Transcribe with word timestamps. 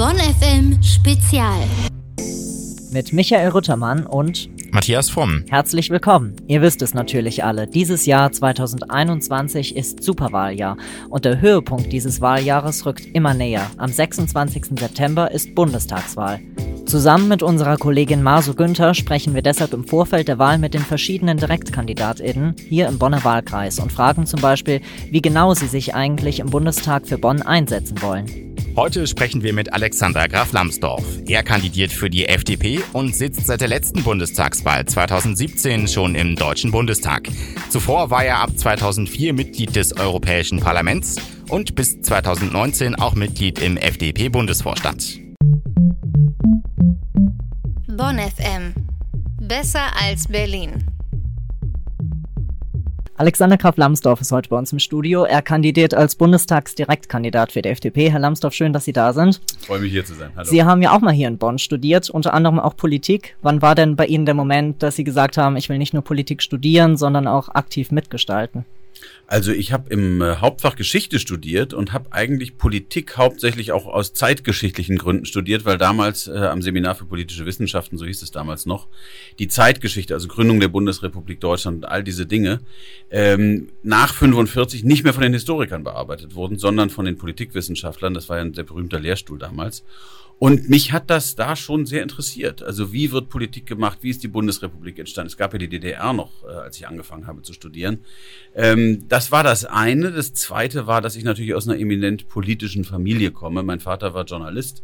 Bonn 0.00 0.16
FM 0.16 0.82
Spezial. 0.82 1.60
Mit 2.90 3.12
Michael 3.12 3.50
Ruttermann 3.50 4.06
und 4.06 4.48
Matthias 4.72 5.10
Fromm. 5.10 5.44
Herzlich 5.50 5.90
willkommen. 5.90 6.36
Ihr 6.46 6.62
wisst 6.62 6.80
es 6.80 6.94
natürlich 6.94 7.44
alle. 7.44 7.66
Dieses 7.66 8.06
Jahr 8.06 8.32
2021 8.32 9.76
ist 9.76 10.02
Superwahljahr 10.02 10.78
und 11.10 11.26
der 11.26 11.42
Höhepunkt 11.42 11.92
dieses 11.92 12.22
Wahljahres 12.22 12.86
rückt 12.86 13.04
immer 13.12 13.34
näher. 13.34 13.70
Am 13.76 13.92
26. 13.92 14.78
September 14.78 15.30
ist 15.32 15.54
Bundestagswahl. 15.54 16.40
Zusammen 16.86 17.28
mit 17.28 17.42
unserer 17.42 17.76
Kollegin 17.76 18.22
Masu 18.22 18.54
Günther 18.54 18.94
sprechen 18.94 19.34
wir 19.34 19.42
deshalb 19.42 19.74
im 19.74 19.86
Vorfeld 19.86 20.28
der 20.28 20.38
Wahl 20.38 20.56
mit 20.56 20.72
den 20.72 20.80
verschiedenen 20.80 21.36
DirektkandidatInnen 21.36 22.56
hier 22.56 22.88
im 22.88 22.98
Bonner 22.98 23.22
Wahlkreis 23.22 23.78
und 23.78 23.92
fragen 23.92 24.24
zum 24.24 24.40
Beispiel, 24.40 24.80
wie 25.10 25.20
genau 25.20 25.52
sie 25.52 25.66
sich 25.66 25.94
eigentlich 25.94 26.40
im 26.40 26.48
Bundestag 26.48 27.06
für 27.06 27.18
Bonn 27.18 27.42
einsetzen 27.42 28.00
wollen. 28.00 28.49
Heute 28.76 29.06
sprechen 29.06 29.42
wir 29.42 29.52
mit 29.52 29.72
Alexander 29.72 30.28
Graf 30.28 30.52
Lambsdorff. 30.52 31.04
Er 31.26 31.42
kandidiert 31.42 31.90
für 31.90 32.08
die 32.08 32.26
FDP 32.26 32.80
und 32.92 33.14
sitzt 33.14 33.46
seit 33.46 33.60
der 33.60 33.68
letzten 33.68 34.04
Bundestagswahl 34.04 34.86
2017 34.86 35.88
schon 35.88 36.14
im 36.14 36.36
Deutschen 36.36 36.70
Bundestag. 36.70 37.28
Zuvor 37.68 38.10
war 38.10 38.24
er 38.24 38.38
ab 38.38 38.50
2004 38.56 39.34
Mitglied 39.34 39.74
des 39.74 39.96
Europäischen 39.96 40.60
Parlaments 40.60 41.16
und 41.48 41.74
bis 41.74 42.00
2019 42.00 42.94
auch 42.94 43.14
Mitglied 43.14 43.58
im 43.58 43.76
FDP-Bundesvorstand. 43.76 45.18
Bonn 47.88 48.18
FM. 48.18 48.74
Besser 49.40 49.90
als 50.00 50.28
Berlin. 50.28 50.89
Alexander 53.20 53.58
Graf 53.58 53.76
Lambsdorff 53.76 54.22
ist 54.22 54.32
heute 54.32 54.48
bei 54.48 54.56
uns 54.56 54.72
im 54.72 54.78
Studio. 54.78 55.24
Er 55.24 55.42
kandidiert 55.42 55.92
als 55.92 56.14
Bundestagsdirektkandidat 56.14 57.52
für 57.52 57.60
die 57.60 57.68
FDP. 57.68 58.10
Herr 58.10 58.18
Lambsdorff, 58.18 58.54
schön, 58.54 58.72
dass 58.72 58.86
Sie 58.86 58.94
da 58.94 59.12
sind. 59.12 59.42
Ich 59.60 59.66
freue 59.66 59.80
mich 59.80 59.92
hier 59.92 60.06
zu 60.06 60.14
sein. 60.14 60.30
Hallo. 60.34 60.48
Sie 60.48 60.64
haben 60.64 60.80
ja 60.80 60.96
auch 60.96 61.02
mal 61.02 61.12
hier 61.12 61.28
in 61.28 61.36
Bonn 61.36 61.58
studiert, 61.58 62.08
unter 62.08 62.32
anderem 62.32 62.58
auch 62.58 62.78
Politik. 62.78 63.36
Wann 63.42 63.60
war 63.60 63.74
denn 63.74 63.94
bei 63.94 64.06
Ihnen 64.06 64.24
der 64.24 64.32
Moment, 64.32 64.82
dass 64.82 64.96
Sie 64.96 65.04
gesagt 65.04 65.36
haben, 65.36 65.58
ich 65.58 65.68
will 65.68 65.76
nicht 65.76 65.92
nur 65.92 66.02
Politik 66.02 66.40
studieren, 66.40 66.96
sondern 66.96 67.26
auch 67.26 67.50
aktiv 67.50 67.90
mitgestalten? 67.90 68.64
Also 69.30 69.52
ich 69.52 69.70
habe 69.70 69.88
im 69.90 70.20
äh, 70.22 70.38
Hauptfach 70.38 70.74
Geschichte 70.74 71.20
studiert 71.20 71.72
und 71.72 71.92
habe 71.92 72.12
eigentlich 72.12 72.58
Politik 72.58 73.16
hauptsächlich 73.16 73.70
auch 73.70 73.86
aus 73.86 74.12
zeitgeschichtlichen 74.12 74.98
Gründen 74.98 75.24
studiert, 75.24 75.64
weil 75.64 75.78
damals 75.78 76.26
äh, 76.26 76.32
am 76.32 76.62
Seminar 76.62 76.96
für 76.96 77.04
politische 77.04 77.46
Wissenschaften, 77.46 77.96
so 77.96 78.04
hieß 78.04 78.22
es 78.22 78.32
damals 78.32 78.66
noch, 78.66 78.88
die 79.38 79.46
Zeitgeschichte, 79.46 80.14
also 80.14 80.26
Gründung 80.26 80.58
der 80.58 80.66
Bundesrepublik 80.66 81.38
Deutschland 81.38 81.76
und 81.76 81.84
all 81.84 82.02
diese 82.02 82.26
Dinge, 82.26 82.58
ähm, 83.12 83.68
nach 83.84 84.14
45 84.14 84.82
nicht 84.82 85.04
mehr 85.04 85.14
von 85.14 85.22
den 85.22 85.32
Historikern 85.32 85.84
bearbeitet 85.84 86.34
wurden, 86.34 86.58
sondern 86.58 86.90
von 86.90 87.04
den 87.04 87.16
Politikwissenschaftlern. 87.16 88.14
Das 88.14 88.28
war 88.28 88.38
ja 88.38 88.42
ein 88.42 88.54
sehr 88.54 88.64
berühmter 88.64 88.98
Lehrstuhl 88.98 89.38
damals. 89.38 89.84
Und 90.40 90.70
mich 90.70 90.92
hat 90.92 91.10
das 91.10 91.34
da 91.34 91.54
schon 91.54 91.84
sehr 91.84 92.02
interessiert. 92.02 92.62
Also 92.62 92.94
wie 92.94 93.12
wird 93.12 93.28
Politik 93.28 93.66
gemacht? 93.66 93.98
Wie 94.00 94.08
ist 94.08 94.22
die 94.22 94.28
Bundesrepublik 94.28 94.98
entstanden? 94.98 95.26
Es 95.26 95.36
gab 95.36 95.52
ja 95.52 95.58
die 95.58 95.68
DDR 95.68 96.14
noch, 96.14 96.44
äh, 96.44 96.52
als 96.52 96.78
ich 96.78 96.88
angefangen 96.88 97.26
habe 97.26 97.42
zu 97.42 97.52
studieren. 97.52 97.98
Ähm, 98.54 99.06
das 99.06 99.30
war 99.30 99.44
das 99.44 99.66
eine. 99.66 100.10
Das 100.12 100.32
zweite 100.32 100.86
war, 100.86 101.02
dass 101.02 101.14
ich 101.14 101.24
natürlich 101.24 101.52
aus 101.52 101.68
einer 101.68 101.78
eminent 101.78 102.26
politischen 102.28 102.84
Familie 102.84 103.32
komme. 103.32 103.62
Mein 103.62 103.80
Vater 103.80 104.14
war 104.14 104.24
Journalist 104.24 104.82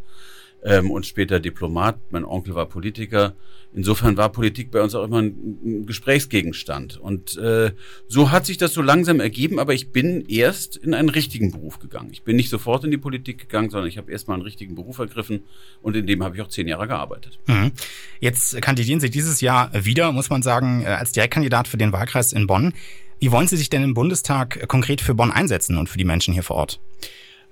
ähm, 0.65 0.91
und 0.91 1.07
später 1.07 1.41
Diplomat. 1.41 1.99
Mein 2.11 2.25
Onkel 2.25 2.55
war 2.55 2.67
Politiker. 2.67 3.35
Insofern 3.73 4.17
war 4.17 4.31
Politik 4.31 4.71
bei 4.71 4.81
uns 4.81 4.95
auch 4.95 5.05
immer 5.05 5.21
ein, 5.21 5.85
Gesprächsgegenstand. 5.87 6.97
Und 6.97 7.37
äh, 7.37 7.73
so 8.09 8.31
hat 8.31 8.47
sich 8.47 8.57
das 8.57 8.73
so 8.73 8.81
langsam 8.81 9.21
ergeben, 9.21 9.59
aber 9.59 9.75
ich 9.75 9.91
bin 9.91 10.25
erst 10.29 10.77
in 10.77 10.95
einen 10.95 11.11
richtigen 11.11 11.53
Beruf 11.53 11.79
gegangen. 11.79 12.09
Ich 12.11 12.23
bin 12.23 12.37
nicht 12.37 12.49
sofort 12.49 12.85
in 12.85 12.91
die 12.91 12.97
Politik 12.97 13.39
gegangen, 13.39 13.69
sondern 13.69 13.89
ich 13.89 13.99
habe 13.99 14.11
erst 14.11 14.29
mal 14.29 14.35
einen 14.35 14.45
richtigen 14.45 14.75
Beruf 14.75 14.99
ergriffen 14.99 15.45
und 15.83 15.95
in 15.95 16.07
dem 16.07 16.25
habe 16.25 16.37
ich 16.37 16.43
auch 16.43 16.49
zehn 16.49 16.69
Jahre 16.69 16.89
gearbeitet. 16.89 17.39
Mhm. 17.47 17.73
Jetzt 18.21 18.61
kandidieren 18.63 19.01
Sie 19.01 19.11
dieses 19.11 19.41
Jahr 19.41 19.71
wieder, 19.75 20.11
muss 20.13 20.31
man 20.31 20.43
sagen, 20.43 20.83
äh, 20.83 20.87
als 20.87 21.13
Direktkandidat 21.13 21.69
für 21.69 21.77
den 21.77 21.93
Wahlkreis 21.93 22.33
in 22.33 22.47
Bonn. 22.47 22.73
Wie 23.19 23.31
wollen 23.31 23.47
Sie 23.47 23.57
sich 23.57 23.71
denn 23.71 23.83
im 23.83 23.95
Bundestag 23.95 24.69
konkret 24.69 25.01
für 25.01 25.15
Bonn 25.15 25.31
einsetzen 25.31 25.77
und 25.77 25.89
für 25.89 25.99
die 25.99 26.05
Menschen 26.05 26.33
hier 26.35 26.43
vor 26.43 26.57
Ort? 26.57 26.81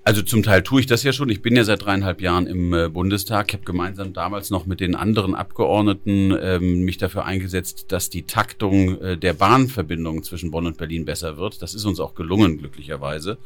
Also 0.07 0.21
zum 0.21 0.43
Teil 0.43 0.63
tue 0.63 0.81
ich 0.81 0.87
das 0.87 1.03
ja 1.03 1.15
schon. 1.15 1.31
Ich 1.31 1.41
bin 1.41 1.57
ja 1.57 1.65
seit 1.65 1.83
dreieinhalb 1.83 2.21
Jahren 2.21 2.47
im 2.47 2.75
äh, 2.75 2.91
Bundestag. 2.91 3.49
Ich 3.49 3.55
habe 3.55 3.65
gemeinsam 3.65 4.13
damals 4.13 4.51
noch 4.51 4.67
mit 4.67 4.81
den 4.81 4.95
anderen 4.95 5.35
Abgeordneten 5.35 6.37
ähm, 6.39 6.83
mich 6.85 6.99
dafür 6.99 7.25
eingesetzt, 7.25 7.87
dass 7.89 8.11
die 8.11 8.25
Taktung 8.25 9.01
äh, 9.01 9.17
der 9.17 9.33
Bahnverbindung 9.33 10.23
zwischen 10.23 10.51
Bonn 10.51 10.67
und 10.67 10.77
Berlin 10.77 11.07
besser 11.07 11.39
wird. 11.39 11.63
Das 11.63 11.75
ist 11.75 11.87
uns 11.87 12.01
auch 12.01 12.15
gelungen, 12.15 12.59
glücklicherweise. 12.59 13.39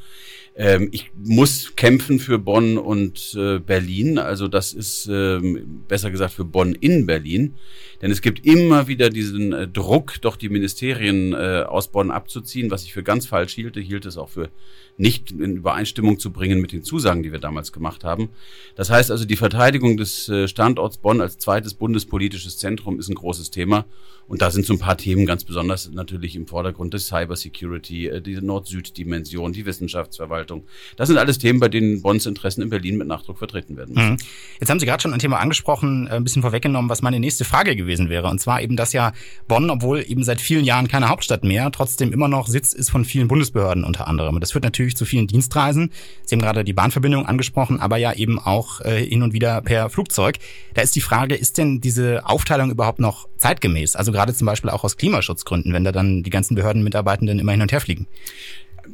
Ähm, 0.56 0.88
ich 0.90 1.12
muss 1.14 1.76
kämpfen 1.76 2.18
für 2.18 2.40
Bonn 2.40 2.76
und 2.76 3.36
äh, 3.38 3.60
Berlin. 3.60 4.18
Also 4.18 4.48
das 4.48 4.72
ist 4.72 5.06
ähm, 5.06 5.84
besser 5.86 6.10
gesagt 6.10 6.34
für 6.34 6.44
Bonn 6.44 6.74
in 6.74 7.06
Berlin. 7.06 7.54
Denn 8.00 8.10
es 8.10 8.22
gibt 8.22 8.46
immer 8.46 8.86
wieder 8.86 9.10
diesen 9.10 9.52
äh, 9.52 9.68
Druck, 9.68 10.20
doch 10.20 10.36
die 10.36 10.48
Ministerien 10.48 11.32
äh, 11.32 11.64
aus 11.66 11.88
Bonn 11.88 12.10
abzuziehen, 12.10 12.70
was 12.70 12.84
ich 12.84 12.92
für 12.92 13.02
ganz 13.02 13.26
falsch 13.26 13.54
hielte. 13.54 13.80
hielt 13.80 14.06
es 14.06 14.16
auch 14.16 14.28
für 14.28 14.50
nicht 14.98 15.30
in 15.30 15.56
Übereinstimmung 15.56 16.18
zu 16.18 16.32
bringen 16.32 16.60
mit 16.60 16.72
den 16.72 16.82
Zusagen, 16.82 17.22
die 17.22 17.32
wir 17.32 17.38
damals 17.38 17.72
gemacht 17.72 18.04
haben. 18.04 18.30
Das 18.74 18.90
heißt 18.90 19.10
also, 19.10 19.24
die 19.24 19.36
Verteidigung 19.36 19.96
des 19.96 20.28
äh, 20.28 20.48
Standorts 20.48 20.98
Bonn 20.98 21.20
als 21.20 21.38
zweites 21.38 21.74
bundespolitisches 21.74 22.58
Zentrum 22.58 22.98
ist 22.98 23.08
ein 23.08 23.14
großes 23.14 23.50
Thema. 23.50 23.84
Und 24.26 24.42
da 24.42 24.50
sind 24.50 24.66
so 24.66 24.74
ein 24.74 24.78
paar 24.78 24.98
Themen 24.98 25.24
ganz 25.24 25.44
besonders 25.44 25.90
natürlich 25.90 26.36
im 26.36 26.46
Vordergrund, 26.46 26.92
das 26.92 27.06
Cybersecurity, 27.06 28.08
äh, 28.08 28.20
diese 28.20 28.44
Nord-Süd-Dimension, 28.44 29.52
die 29.52 29.64
Wissenschaftsverwaltung. 29.64 30.64
Das 30.96 31.08
sind 31.08 31.16
alles 31.16 31.38
Themen, 31.38 31.60
bei 31.60 31.68
denen 31.68 32.02
Bonns 32.02 32.26
Interessen 32.26 32.60
in 32.60 32.68
Berlin 32.68 32.98
mit 32.98 33.06
Nachdruck 33.06 33.38
vertreten 33.38 33.76
werden 33.76 33.94
müssen. 33.94 34.10
Mhm. 34.10 34.18
Jetzt 34.60 34.68
haben 34.68 34.80
Sie 34.80 34.86
gerade 34.86 35.00
schon 35.00 35.14
ein 35.14 35.20
Thema 35.20 35.38
angesprochen, 35.38 36.08
ein 36.08 36.24
bisschen 36.24 36.42
vorweggenommen, 36.42 36.90
was 36.90 37.02
meine 37.02 37.20
nächste 37.20 37.44
Frage 37.44 37.74
gewesen 37.74 37.87
wäre. 37.88 38.28
Und 38.28 38.40
zwar 38.40 38.60
eben, 38.60 38.76
dass 38.76 38.92
ja 38.92 39.12
Bonn, 39.46 39.70
obwohl 39.70 40.04
eben 40.06 40.22
seit 40.24 40.40
vielen 40.40 40.64
Jahren 40.64 40.88
keine 40.88 41.08
Hauptstadt 41.08 41.44
mehr, 41.44 41.70
trotzdem 41.70 42.12
immer 42.12 42.28
noch 42.28 42.46
Sitz 42.46 42.72
ist 42.72 42.90
von 42.90 43.04
vielen 43.04 43.28
Bundesbehörden 43.28 43.84
unter 43.84 44.06
anderem. 44.06 44.34
Und 44.34 44.40
das 44.40 44.52
führt 44.52 44.64
natürlich 44.64 44.96
zu 44.96 45.04
vielen 45.04 45.26
Dienstreisen. 45.26 45.90
Sie 46.24 46.34
haben 46.34 46.42
gerade 46.42 46.64
die 46.64 46.72
Bahnverbindung 46.72 47.26
angesprochen, 47.26 47.80
aber 47.80 47.96
ja 47.96 48.12
eben 48.12 48.38
auch 48.38 48.80
äh, 48.82 49.04
hin 49.04 49.22
und 49.22 49.32
wieder 49.32 49.60
per 49.62 49.90
Flugzeug. 49.90 50.38
Da 50.74 50.82
ist 50.82 50.94
die 50.96 51.00
Frage, 51.00 51.34
ist 51.34 51.58
denn 51.58 51.80
diese 51.80 52.26
Aufteilung 52.26 52.70
überhaupt 52.70 52.98
noch 52.98 53.28
zeitgemäß? 53.38 53.96
Also 53.96 54.12
gerade 54.12 54.34
zum 54.34 54.46
Beispiel 54.46 54.70
auch 54.70 54.84
aus 54.84 54.96
Klimaschutzgründen, 54.96 55.72
wenn 55.72 55.84
da 55.84 55.92
dann 55.92 56.22
die 56.22 56.30
ganzen 56.30 56.54
Behördenmitarbeitenden 56.54 57.38
immer 57.38 57.52
hin 57.52 57.62
und 57.62 57.72
her 57.72 57.80
fliegen. 57.80 58.06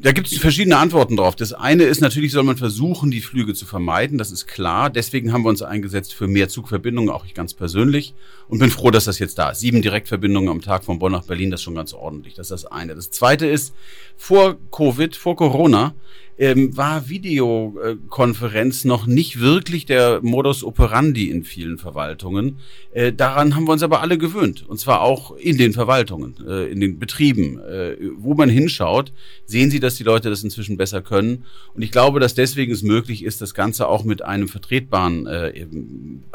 Da 0.02 0.12
gibt 0.12 0.30
es 0.30 0.38
verschiedene 0.38 0.76
Antworten 0.76 1.16
drauf. 1.16 1.36
Das 1.36 1.52
eine 1.52 1.84
ist 1.84 2.00
natürlich, 2.00 2.32
soll 2.32 2.42
man 2.42 2.56
versuchen, 2.56 3.10
die 3.10 3.20
Flüge 3.20 3.54
zu 3.54 3.66
vermeiden. 3.66 4.18
Das 4.18 4.30
ist 4.30 4.46
klar. 4.46 4.90
Deswegen 4.90 5.32
haben 5.32 5.42
wir 5.42 5.48
uns 5.48 5.62
eingesetzt 5.62 6.14
für 6.14 6.26
mehr 6.26 6.48
Zugverbindungen, 6.48 7.10
auch 7.10 7.24
ich 7.24 7.34
ganz 7.34 7.54
persönlich. 7.54 8.14
Und 8.48 8.58
bin 8.58 8.70
froh, 8.70 8.90
dass 8.90 9.04
das 9.04 9.18
jetzt 9.18 9.38
da 9.38 9.50
ist. 9.50 9.60
Sieben 9.60 9.80
Direktverbindungen 9.80 10.50
am 10.50 10.60
Tag 10.60 10.84
von 10.84 10.98
Bonn 10.98 11.12
nach 11.12 11.24
Berlin, 11.24 11.50
das 11.50 11.60
ist 11.60 11.64
schon 11.64 11.74
ganz 11.74 11.94
ordentlich. 11.94 12.34
Das 12.34 12.50
ist 12.50 12.64
das 12.64 12.66
eine. 12.66 12.94
Das 12.94 13.10
zweite 13.10 13.46
ist, 13.46 13.74
vor 14.16 14.56
Covid, 14.70 15.16
vor 15.16 15.36
Corona, 15.36 15.94
ähm, 16.36 16.76
war 16.76 17.08
Videokonferenz 17.08 18.84
noch 18.84 19.06
nicht 19.06 19.40
wirklich 19.40 19.86
der 19.86 20.20
Modus 20.22 20.64
operandi 20.64 21.30
in 21.30 21.44
vielen 21.44 21.78
Verwaltungen. 21.78 22.58
Äh, 22.92 23.12
daran 23.12 23.54
haben 23.54 23.66
wir 23.66 23.72
uns 23.72 23.82
aber 23.82 24.00
alle 24.00 24.18
gewöhnt. 24.18 24.68
Und 24.68 24.78
zwar 24.78 25.02
auch 25.02 25.36
in 25.36 25.58
den 25.58 25.72
Verwaltungen, 25.72 26.36
äh, 26.46 26.70
in 26.70 26.80
den 26.80 26.98
Betrieben. 26.98 27.60
Äh, 27.60 27.96
wo 28.16 28.34
man 28.34 28.48
hinschaut, 28.48 29.12
sehen 29.46 29.70
Sie, 29.70 29.80
dass 29.80 29.94
die 29.96 30.04
Leute 30.04 30.30
das 30.30 30.42
inzwischen 30.42 30.76
besser 30.76 31.02
können. 31.02 31.44
Und 31.74 31.82
ich 31.82 31.92
glaube, 31.92 32.18
dass 32.20 32.34
deswegen 32.34 32.72
es 32.72 32.82
möglich 32.82 33.24
ist, 33.24 33.40
das 33.40 33.54
Ganze 33.54 33.88
auch 33.88 34.04
mit 34.04 34.22
einem 34.22 34.48
vertretbaren 34.48 35.26
äh, 35.26 35.66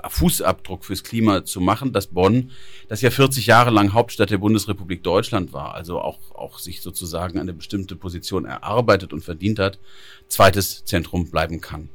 Fußabdruck 0.07 0.85
fürs 0.85 1.03
Klima 1.03 1.43
zu 1.43 1.59
machen, 1.59 1.91
dass 1.91 2.07
Bonn, 2.07 2.51
das 2.87 3.01
ja 3.01 3.09
40 3.09 3.47
Jahre 3.47 3.69
lang 3.69 3.93
Hauptstadt 3.93 4.29
der 4.29 4.37
Bundesrepublik 4.37 5.03
Deutschland 5.03 5.53
war, 5.53 5.73
also 5.73 5.99
auch, 5.99 6.19
auch 6.35 6.59
sich 6.59 6.81
sozusagen 6.81 7.39
eine 7.39 7.53
bestimmte 7.53 7.95
Position 7.95 8.45
erarbeitet 8.45 9.13
und 9.13 9.23
verdient 9.23 9.59
hat, 9.59 9.79
zweites 10.27 10.83
Zentrum 10.85 11.29
bleiben 11.29 11.61
kann. 11.61 11.89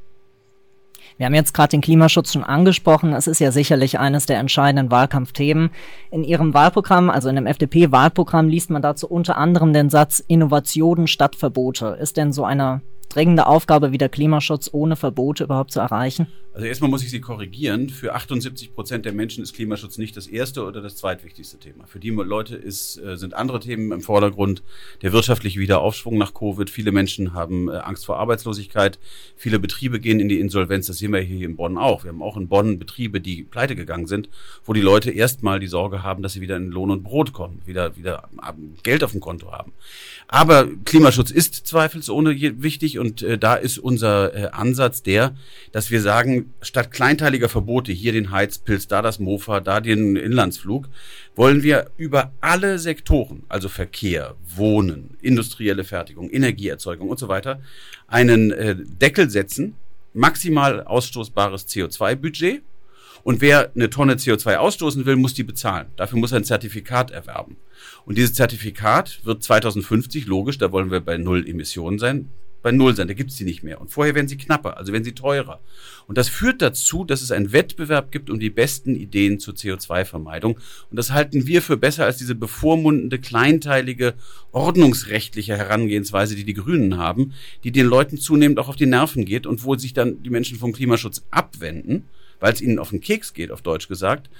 Wir 1.17 1.27
haben 1.27 1.35
jetzt 1.35 1.55
gerade 1.55 1.71
den 1.71 1.81
Klimaschutz 1.81 2.33
schon 2.33 2.43
angesprochen. 2.43 3.13
Es 3.13 3.29
ist 3.29 3.39
ja 3.39 3.53
sicherlich 3.53 4.01
eines 4.01 4.27
der 4.27 4.39
entscheidenden 4.39 4.91
Wahlkampfthemen. 4.91 5.71
In 6.11 6.25
Ihrem 6.25 6.55
Wahlprogramm, 6.55 7.09
also 7.09 7.29
in 7.29 7.37
dem 7.37 7.47
FDP-Wahlprogramm, 7.47 8.49
liest 8.49 8.71
man 8.71 8.83
dazu 8.83 9.09
unter 9.09 9.37
anderem 9.37 9.73
den 9.73 9.91
Satz 9.91 10.23
Innovationen 10.27 11.07
statt 11.07 11.37
Verbote. 11.37 11.97
Ist 12.01 12.17
denn 12.17 12.33
so 12.33 12.45
eine 12.45 12.83
dringende 13.15 13.47
Aufgabe 13.47 13.93
wie 13.93 13.99
der 13.99 14.09
Klimaschutz 14.09 14.69
ohne 14.73 14.97
Verbote 14.97 15.45
überhaupt 15.45 15.71
zu 15.73 15.81
erreichen? 15.81 16.27
Also 16.55 16.69
erstmal 16.69 16.89
muss 16.89 17.03
ich 17.03 17.11
Sie 17.11 17.21
korrigieren. 17.21 17.91
Für 17.91 18.15
78 18.15 18.75
Prozent 18.75 19.05
der 19.05 19.13
Menschen 19.13 19.43
ist 19.43 19.55
Klimaschutz 19.55 19.99
nicht 19.99 20.17
das 20.17 20.29
erste 20.29 20.65
oder 20.65 20.81
das 20.81 20.95
zweitwichtigste 20.95 21.59
Thema. 21.59 21.85
Für 21.89 21.99
die 21.99 22.11
Leute 22.11 22.55
ist, 22.55 22.97
äh, 22.99 23.17
sind 23.17 23.35
andere 23.35 23.59
Themen 23.59 23.91
im 23.91 24.01
Vordergrund. 24.01 24.63
Der 25.03 25.13
wirtschaftliche 25.13 25.59
Wiederaufschwung 25.59 26.17
nach 26.17 26.33
Covid. 26.33 26.71
Viele 26.71 26.93
Menschen 26.93 27.35
haben 27.35 27.69
äh, 27.69 27.73
Angst 27.79 28.07
vor 28.07 28.19
Arbeitslosigkeit. 28.19 29.01
Viele 29.35 29.59
Betriebe 29.59 29.99
gehen 29.99 30.21
in 30.21 30.29
die 30.29 30.39
Insolvenz. 30.39 30.87
Das 30.87 30.99
sehen 30.99 31.13
wir 31.13 31.19
hier 31.19 31.45
in 31.45 31.57
Bonn 31.57 31.77
auch. 31.77 32.05
Wir 32.05 32.11
haben 32.11 32.23
auch 32.23 32.37
in 32.37 32.47
Bonn 32.47 32.79
Betriebe, 32.79 33.21
die 33.21 33.43
pleite 33.43 33.75
gegangen 33.75 34.07
sind, 34.07 34.29
wo 34.65 34.73
die 34.73 34.81
Leute 34.81 35.11
erstmal 35.11 35.59
die 35.59 35.67
Sorge 35.67 36.05
haben, 36.05 36.23
dass 36.23 36.35
sie 36.35 36.41
wieder 36.41 36.57
in 36.57 36.71
Lohn 36.71 36.93
und 36.93 37.03
Brot 37.03 37.33
kommen, 37.33 37.63
wieder, 37.67 37.97
wieder 37.97 38.29
Geld 38.85 39.03
auf 39.03 39.11
dem 39.11 39.21
Konto 39.21 39.51
haben. 39.51 39.73
Aber 40.29 40.69
Klimaschutz 40.85 41.33
ist 41.33 41.67
zweifelsohne 41.67 42.63
wichtig 42.63 43.01
und 43.05 43.23
äh, 43.23 43.37
da 43.37 43.55
ist 43.55 43.77
unser 43.77 44.35
äh, 44.35 44.49
Ansatz 44.53 45.03
der, 45.03 45.37
dass 45.73 45.91
wir 45.91 46.01
sagen, 46.01 46.55
statt 46.63 46.91
kleinteiliger 46.91 47.51
Verbote, 47.51 47.93
hier 47.93 48.13
den 48.13 48.31
Heizpilz, 48.31 48.89
da 48.89 49.03
das 49.03 49.19
Mofa, 49.19 49.61
da 49.61 49.83
den 49.83 50.17
Inlandsflug, 50.17 50.89
wollen 51.37 51.63
wir 51.63 51.91
über 51.99 52.33
alle 52.41 52.79
Sektoren, 52.79 53.43
also 53.51 53.69
Verkehr, 53.69 54.37
Wohnen, 54.57 55.19
industrielle 55.21 55.85
Fertigung, 55.85 56.31
Energieerzeugung 56.31 57.11
und 57.11 57.19
so 57.19 57.29
weiter, 57.29 57.61
einen 58.07 58.53
äh, 58.53 58.75
Deckel 58.75 59.29
setzen, 59.29 59.75
maximal 60.15 60.83
ausstoßbares 60.83 61.69
CO2-Budget. 61.69 62.63
Und 63.23 63.41
wer 63.43 63.71
eine 63.75 63.91
Tonne 63.91 64.15
CO2 64.15 64.57
ausstoßen 64.57 65.05
will, 65.05 65.17
muss 65.17 65.35
die 65.35 65.45
bezahlen. 65.45 65.87
Dafür 65.97 66.19
muss 66.19 66.33
er 66.33 66.39
ein 66.39 66.45
Zertifikat 66.45 67.11
erwerben. 67.11 67.57
Und 68.07 68.17
dieses 68.17 68.33
Zertifikat 68.35 69.21
wird 69.25 69.43
2050, 69.43 70.27
logisch, 70.27 70.57
da 70.57 70.73
wollen 70.73 70.91
wir 70.91 71.01
bei 71.01 71.19
Null 71.19 71.47
Emissionen 71.47 71.99
sein, 71.99 72.31
bei 72.65 72.73
Null 72.73 72.97
sein, 72.97 73.09
da 73.09 73.15
gibt's 73.15 73.37
die 73.37 73.45
nicht 73.45 73.63
mehr. 73.63 73.79
Und 73.79 73.91
vorher 73.91 74.15
werden 74.15 74.27
sie 74.27 74.39
knapper, 74.39 74.79
also 74.79 74.91
werden 74.91 75.05
sie 75.05 75.13
teurer. 75.13 75.61
Und 76.07 76.17
das 76.17 76.31
führt 76.31 76.63
dazu, 76.63 77.05
dass 77.05 77.21
es 77.21 77.31
einen 77.31 77.53
Wettbewerb 77.53 78.11
gibt 78.11 78.31
um 78.31 78.41
die 78.41 78.49
besten 78.49 78.97
Ideen 78.97 79.39
zur 79.39 79.53
CO2-Vermeidung. 79.53 80.59
Und 80.91 80.97
das 80.97 81.13
halten 81.13 81.47
wir 81.47 81.61
für 81.61 81.77
besser 81.77 82.07
als 82.07 82.17
diese 82.17 82.35
bevormundende, 82.35 83.19
kleinteilige, 83.19 84.15
ordnungsrechtliche 84.51 85.59
Herangehensweise, 85.59 86.35
die 86.35 86.45
die 86.45 86.55
Grünen 86.55 86.97
haben, 86.97 87.35
die 87.65 87.71
den 87.71 87.85
Leuten 87.85 88.17
zunehmend 88.17 88.59
auch 88.59 88.69
auf 88.69 88.77
die 88.77 88.87
Nerven 88.87 89.27
geht 89.27 89.47
und 89.47 89.63
wo 89.63 89.77
sich 89.77 89.93
dann 89.93 90.23
die 90.23 90.31
Menschen 90.31 90.59
vom 90.59 90.73
Klimaschutz 90.73 91.23
abwenden, 91.31 92.05
weil 92.41 92.55
es 92.55 92.63
ihnen 92.63 92.79
auf 92.79 92.91
den 92.91 93.03
Keks 93.03 93.35
geht, 93.35 93.51
auf 93.51 93.61
Deutsch 93.61 93.89
gesagt, 93.89 94.31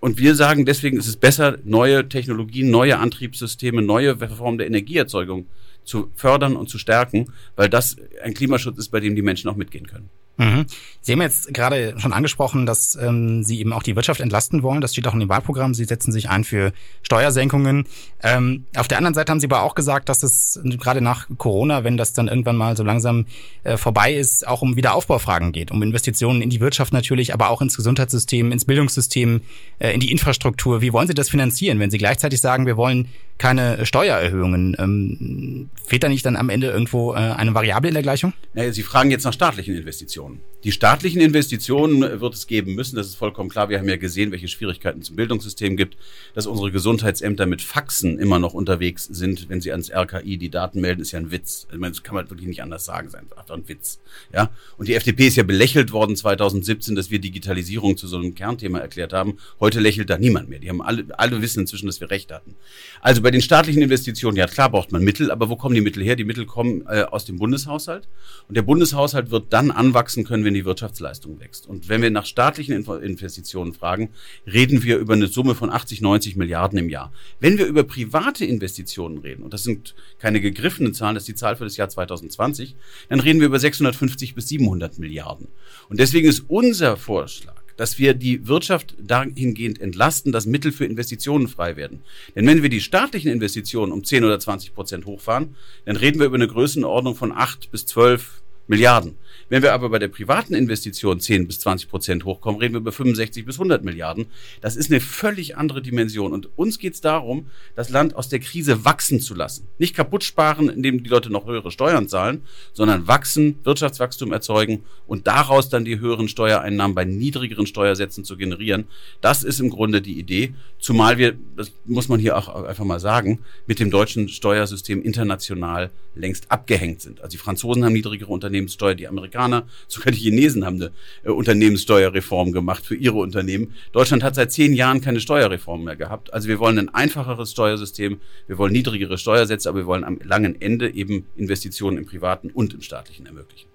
und 0.00 0.18
wir 0.18 0.34
sagen, 0.34 0.64
deswegen 0.64 0.98
ist 0.98 1.08
es 1.08 1.16
besser, 1.16 1.58
neue 1.64 2.08
Technologien, 2.08 2.70
neue 2.70 2.98
Antriebssysteme, 2.98 3.80
neue 3.80 4.16
Formen 4.16 4.58
der 4.58 4.66
Energieerzeugung 4.66 5.46
zu 5.84 6.10
fördern 6.14 6.56
und 6.56 6.68
zu 6.68 6.78
stärken, 6.78 7.32
weil 7.56 7.68
das 7.68 7.96
ein 8.22 8.34
Klimaschutz 8.34 8.78
ist, 8.78 8.88
bei 8.88 9.00
dem 9.00 9.14
die 9.14 9.22
Menschen 9.22 9.50
auch 9.50 9.56
mitgehen 9.56 9.86
können. 9.86 10.10
Mhm. 10.36 10.66
Sie 11.00 11.12
haben 11.12 11.22
jetzt 11.22 11.52
gerade 11.52 11.94
schon 11.98 12.12
angesprochen, 12.12 12.66
dass 12.66 12.96
ähm, 12.96 13.44
Sie 13.44 13.60
eben 13.60 13.72
auch 13.72 13.82
die 13.82 13.94
Wirtschaft 13.94 14.20
entlasten 14.20 14.62
wollen. 14.62 14.80
Das 14.80 14.92
steht 14.92 15.06
auch 15.06 15.14
in 15.14 15.20
dem 15.20 15.28
Wahlprogramm. 15.28 15.74
Sie 15.74 15.84
setzen 15.84 16.12
sich 16.12 16.30
ein 16.30 16.44
für 16.44 16.72
Steuersenkungen. 17.02 17.84
Ähm, 18.22 18.64
auf 18.74 18.88
der 18.88 18.98
anderen 18.98 19.14
Seite 19.14 19.30
haben 19.30 19.38
Sie 19.38 19.46
aber 19.46 19.62
auch 19.62 19.74
gesagt, 19.74 20.08
dass 20.08 20.22
es 20.22 20.58
gerade 20.64 21.00
nach 21.00 21.28
Corona, 21.36 21.84
wenn 21.84 21.96
das 21.96 22.14
dann 22.14 22.28
irgendwann 22.28 22.56
mal 22.56 22.76
so 22.76 22.82
langsam 22.82 23.26
äh, 23.62 23.76
vorbei 23.76 24.14
ist, 24.14 24.46
auch 24.48 24.62
um 24.62 24.76
Wiederaufbaufragen 24.76 25.52
geht, 25.52 25.70
um 25.70 25.82
Investitionen 25.82 26.42
in 26.42 26.50
die 26.50 26.60
Wirtschaft 26.60 26.92
natürlich, 26.92 27.32
aber 27.34 27.50
auch 27.50 27.60
ins 27.60 27.76
Gesundheitssystem, 27.76 28.50
ins 28.50 28.64
Bildungssystem, 28.64 29.42
äh, 29.78 29.92
in 29.92 30.00
die 30.00 30.10
Infrastruktur. 30.10 30.80
Wie 30.80 30.92
wollen 30.92 31.06
Sie 31.06 31.14
das 31.14 31.28
finanzieren, 31.28 31.78
wenn 31.78 31.90
Sie 31.90 31.98
gleichzeitig 31.98 32.40
sagen, 32.40 32.66
wir 32.66 32.76
wollen 32.76 33.08
keine 33.38 33.84
Steuererhöhungen? 33.84 34.74
Ähm, 34.78 35.70
fehlt 35.86 36.02
da 36.02 36.08
nicht 36.08 36.24
dann 36.24 36.36
am 36.36 36.48
Ende 36.48 36.68
irgendwo 36.68 37.12
äh, 37.12 37.18
eine 37.18 37.54
Variable 37.54 37.88
in 37.88 37.94
der 37.94 38.02
Gleichung? 38.02 38.32
Naja, 38.54 38.72
Sie 38.72 38.82
fragen 38.82 39.10
jetzt 39.10 39.24
nach 39.24 39.32
staatlichen 39.32 39.76
Investitionen. 39.76 40.23
Investitionen. 40.24 40.54
Die 40.64 40.72
staatlichen 40.72 41.20
Investitionen 41.20 42.22
wird 42.22 42.32
es 42.32 42.46
geben 42.46 42.74
müssen, 42.74 42.96
das 42.96 43.08
ist 43.08 43.16
vollkommen 43.16 43.50
klar. 43.50 43.68
Wir 43.68 43.78
haben 43.78 43.88
ja 43.88 43.98
gesehen, 43.98 44.32
welche 44.32 44.48
Schwierigkeiten 44.48 45.00
es 45.00 45.10
im 45.10 45.16
Bildungssystem 45.16 45.76
gibt, 45.76 45.98
dass 46.32 46.46
unsere 46.46 46.72
Gesundheitsämter 46.72 47.44
mit 47.44 47.60
Faxen 47.60 48.18
immer 48.18 48.38
noch 48.38 48.54
unterwegs 48.54 49.04
sind, 49.04 49.50
wenn 49.50 49.60
sie 49.60 49.72
ans 49.72 49.90
RKI 49.92 50.38
die 50.38 50.48
Daten 50.48 50.80
melden, 50.80 51.02
ist 51.02 51.12
ja 51.12 51.18
ein 51.18 51.30
Witz. 51.30 51.66
Ich 51.70 51.76
meine, 51.76 51.92
das 51.92 52.02
kann 52.02 52.14
man 52.14 52.30
wirklich 52.30 52.48
nicht 52.48 52.62
anders 52.62 52.86
sagen, 52.86 53.08
ist 53.08 53.14
einfach 53.14 53.46
ein 53.50 53.68
Witz. 53.68 53.98
Ja? 54.32 54.48
Und 54.78 54.88
die 54.88 54.94
FDP 54.94 55.26
ist 55.26 55.36
ja 55.36 55.42
belächelt 55.42 55.92
worden 55.92 56.16
2017, 56.16 56.94
dass 56.94 57.10
wir 57.10 57.18
Digitalisierung 57.18 57.98
zu 57.98 58.06
so 58.06 58.16
einem 58.16 58.34
Kernthema 58.34 58.78
erklärt 58.78 59.12
haben. 59.12 59.36
Heute 59.60 59.80
lächelt 59.80 60.08
da 60.08 60.16
niemand 60.16 60.48
mehr. 60.48 60.60
Die 60.60 60.70
haben 60.70 60.80
alle, 60.80 61.04
alle 61.18 61.42
wissen 61.42 61.60
inzwischen, 61.60 61.88
dass 61.88 62.00
wir 62.00 62.08
recht 62.08 62.32
hatten. 62.32 62.54
Also 63.02 63.20
bei 63.20 63.30
den 63.30 63.42
staatlichen 63.42 63.82
Investitionen, 63.82 64.38
ja 64.38 64.46
klar 64.46 64.70
braucht 64.70 64.92
man 64.92 65.04
Mittel, 65.04 65.30
aber 65.30 65.50
wo 65.50 65.56
kommen 65.56 65.74
die 65.74 65.82
Mittel 65.82 66.02
her? 66.02 66.16
Die 66.16 66.24
Mittel 66.24 66.46
kommen 66.46 66.86
äh, 66.88 67.02
aus 67.02 67.26
dem 67.26 67.36
Bundeshaushalt. 67.36 68.08
Und 68.48 68.56
der 68.56 68.62
Bundeshaushalt 68.62 69.30
wird 69.30 69.52
dann 69.52 69.70
anwachsen 69.70 70.13
können, 70.22 70.44
wenn 70.44 70.54
wenn 70.54 70.60
die 70.60 70.64
Wirtschaftsleistung 70.64 71.40
wächst. 71.40 71.66
Und 71.66 71.88
wenn 71.88 72.00
wir 72.00 72.10
nach 72.10 72.26
staatlichen 72.26 72.72
Investitionen 72.74 73.74
fragen, 73.74 74.10
reden 74.46 74.84
wir 74.84 74.98
über 74.98 75.14
eine 75.14 75.26
Summe 75.26 75.56
von 75.56 75.68
80, 75.68 76.00
90 76.00 76.36
Milliarden 76.36 76.78
im 76.78 76.88
Jahr. 76.88 77.12
Wenn 77.40 77.58
wir 77.58 77.66
über 77.66 77.82
private 77.82 78.44
Investitionen 78.44 79.18
reden, 79.18 79.42
und 79.42 79.52
das 79.52 79.64
sind 79.64 79.96
keine 80.20 80.40
gegriffenen 80.40 80.94
Zahlen, 80.94 81.14
das 81.14 81.24
ist 81.24 81.28
die 81.28 81.34
Zahl 81.34 81.56
für 81.56 81.64
das 81.64 81.76
Jahr 81.76 81.88
2020, 81.88 82.76
dann 83.08 83.18
reden 83.18 83.40
wir 83.40 83.48
über 83.48 83.58
650 83.58 84.36
bis 84.36 84.48
700 84.48 84.98
Milliarden. 85.00 85.48
Und 85.88 85.98
deswegen 85.98 86.28
ist 86.28 86.44
unser 86.46 86.96
Vorschlag, 86.96 87.62
dass 87.76 87.98
wir 87.98 88.14
die 88.14 88.46
Wirtschaft 88.46 88.94
dahingehend 89.00 89.80
entlasten, 89.80 90.30
dass 90.30 90.46
Mittel 90.46 90.70
für 90.70 90.84
Investitionen 90.84 91.48
frei 91.48 91.74
werden. 91.74 92.04
Denn 92.36 92.46
wenn 92.46 92.62
wir 92.62 92.68
die 92.68 92.80
staatlichen 92.80 93.32
Investitionen 93.32 93.90
um 93.90 94.04
10 94.04 94.22
oder 94.22 94.38
20 94.38 94.72
Prozent 94.72 95.06
hochfahren, 95.06 95.56
dann 95.84 95.96
reden 95.96 96.20
wir 96.20 96.26
über 96.26 96.36
eine 96.36 96.46
Größenordnung 96.46 97.16
von 97.16 97.32
8 97.32 97.72
bis 97.72 97.86
12 97.86 98.42
Milliarden. 98.66 99.16
Wenn 99.48 99.62
wir 99.62 99.72
aber 99.72 99.88
bei 99.90 99.98
der 99.98 100.08
privaten 100.08 100.54
Investition 100.54 101.20
10 101.20 101.46
bis 101.46 101.60
20 101.60 101.88
Prozent 101.88 102.24
hochkommen, 102.24 102.60
reden 102.60 102.74
wir 102.74 102.80
über 102.80 102.92
65 102.92 103.44
bis 103.44 103.56
100 103.56 103.84
Milliarden. 103.84 104.26
Das 104.60 104.76
ist 104.76 104.90
eine 104.90 105.00
völlig 105.00 105.56
andere 105.56 105.82
Dimension. 105.82 106.32
Und 106.32 106.48
uns 106.56 106.78
geht 106.78 106.94
es 106.94 107.00
darum, 107.00 107.46
das 107.74 107.90
Land 107.90 108.16
aus 108.16 108.28
der 108.28 108.40
Krise 108.40 108.84
wachsen 108.84 109.20
zu 109.20 109.34
lassen. 109.34 109.66
Nicht 109.78 109.94
kaputt 109.94 110.24
sparen, 110.24 110.68
indem 110.68 111.02
die 111.02 111.10
Leute 111.10 111.30
noch 111.30 111.46
höhere 111.46 111.70
Steuern 111.70 112.08
zahlen, 112.08 112.42
sondern 112.72 113.06
wachsen, 113.06 113.58
Wirtschaftswachstum 113.64 114.32
erzeugen 114.32 114.82
und 115.06 115.26
daraus 115.26 115.68
dann 115.68 115.84
die 115.84 116.00
höheren 116.00 116.28
Steuereinnahmen 116.28 116.94
bei 116.94 117.04
niedrigeren 117.04 117.66
Steuersätzen 117.66 118.24
zu 118.24 118.36
generieren. 118.36 118.84
Das 119.20 119.42
ist 119.42 119.60
im 119.60 119.70
Grunde 119.70 120.00
die 120.00 120.18
Idee. 120.18 120.54
Zumal 120.78 121.18
wir, 121.18 121.34
das 121.56 121.72
muss 121.84 122.08
man 122.08 122.20
hier 122.20 122.36
auch 122.36 122.48
einfach 122.64 122.84
mal 122.84 123.00
sagen, 123.00 123.40
mit 123.66 123.80
dem 123.80 123.90
deutschen 123.90 124.28
Steuersystem 124.28 125.02
international 125.02 125.90
längst 126.14 126.50
abgehängt 126.50 127.00
sind. 127.00 127.20
Also 127.20 127.32
die 127.32 127.38
Franzosen 127.38 127.84
haben 127.84 127.92
niedrigere 127.92 128.32
Unternehmenssteuer, 128.32 128.94
die 128.94 129.08
Amerikaner 129.08 129.33
Amerikaner, 129.34 129.66
sogar 129.88 130.12
die 130.12 130.18
Chinesen 130.18 130.64
haben 130.64 130.76
eine 130.76 130.92
äh, 131.24 131.30
Unternehmenssteuerreform 131.30 132.52
gemacht 132.52 132.86
für 132.86 132.94
ihre 132.94 133.16
Unternehmen. 133.16 133.74
Deutschland 133.92 134.22
hat 134.22 134.34
seit 134.34 134.52
zehn 134.52 134.72
Jahren 134.72 135.00
keine 135.00 135.20
Steuerreform 135.20 135.84
mehr 135.84 135.96
gehabt. 135.96 136.32
Also 136.32 136.48
wir 136.48 136.58
wollen 136.58 136.78
ein 136.78 136.88
einfacheres 136.88 137.50
Steuersystem, 137.50 138.20
wir 138.46 138.58
wollen 138.58 138.72
niedrigere 138.72 139.18
Steuersätze, 139.18 139.68
aber 139.68 139.80
wir 139.80 139.86
wollen 139.86 140.04
am 140.04 140.18
langen 140.22 140.60
Ende 140.60 140.94
eben 140.94 141.26
Investitionen 141.36 141.98
im 141.98 142.06
privaten 142.06 142.50
und 142.50 142.74
im 142.74 142.80
staatlichen 142.80 143.26
ermöglichen. 143.26 143.73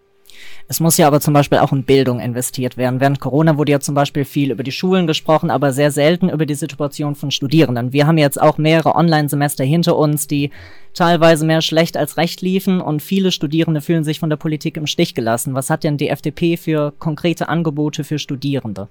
Es 0.67 0.79
muss 0.79 0.97
ja 0.97 1.07
aber 1.07 1.19
zum 1.19 1.33
Beispiel 1.33 1.59
auch 1.59 1.71
in 1.71 1.83
Bildung 1.83 2.19
investiert 2.19 2.77
werden. 2.77 2.99
Während 2.99 3.19
Corona 3.19 3.57
wurde 3.57 3.71
ja 3.71 3.79
zum 3.79 3.95
Beispiel 3.95 4.25
viel 4.25 4.51
über 4.51 4.63
die 4.63 4.71
Schulen 4.71 5.07
gesprochen, 5.07 5.49
aber 5.49 5.73
sehr 5.73 5.91
selten 5.91 6.29
über 6.29 6.45
die 6.45 6.55
Situation 6.55 7.15
von 7.15 7.31
Studierenden. 7.31 7.93
Wir 7.93 8.05
haben 8.05 8.17
jetzt 8.17 8.41
auch 8.41 8.57
mehrere 8.57 8.95
Online-Semester 8.95 9.63
hinter 9.63 9.97
uns, 9.97 10.27
die 10.27 10.51
teilweise 10.93 11.45
mehr 11.45 11.61
schlecht 11.61 11.97
als 11.97 12.17
recht 12.17 12.41
liefen 12.41 12.81
und 12.81 13.01
viele 13.01 13.31
Studierende 13.31 13.81
fühlen 13.81 14.03
sich 14.03 14.19
von 14.19 14.29
der 14.29 14.37
Politik 14.37 14.77
im 14.77 14.87
Stich 14.87 15.15
gelassen. 15.15 15.53
Was 15.55 15.69
hat 15.69 15.83
denn 15.83 15.97
die 15.97 16.09
FDP 16.09 16.57
für 16.57 16.93
konkrete 16.99 17.49
Angebote 17.49 18.03
für 18.03 18.19
Studierende? 18.19 18.87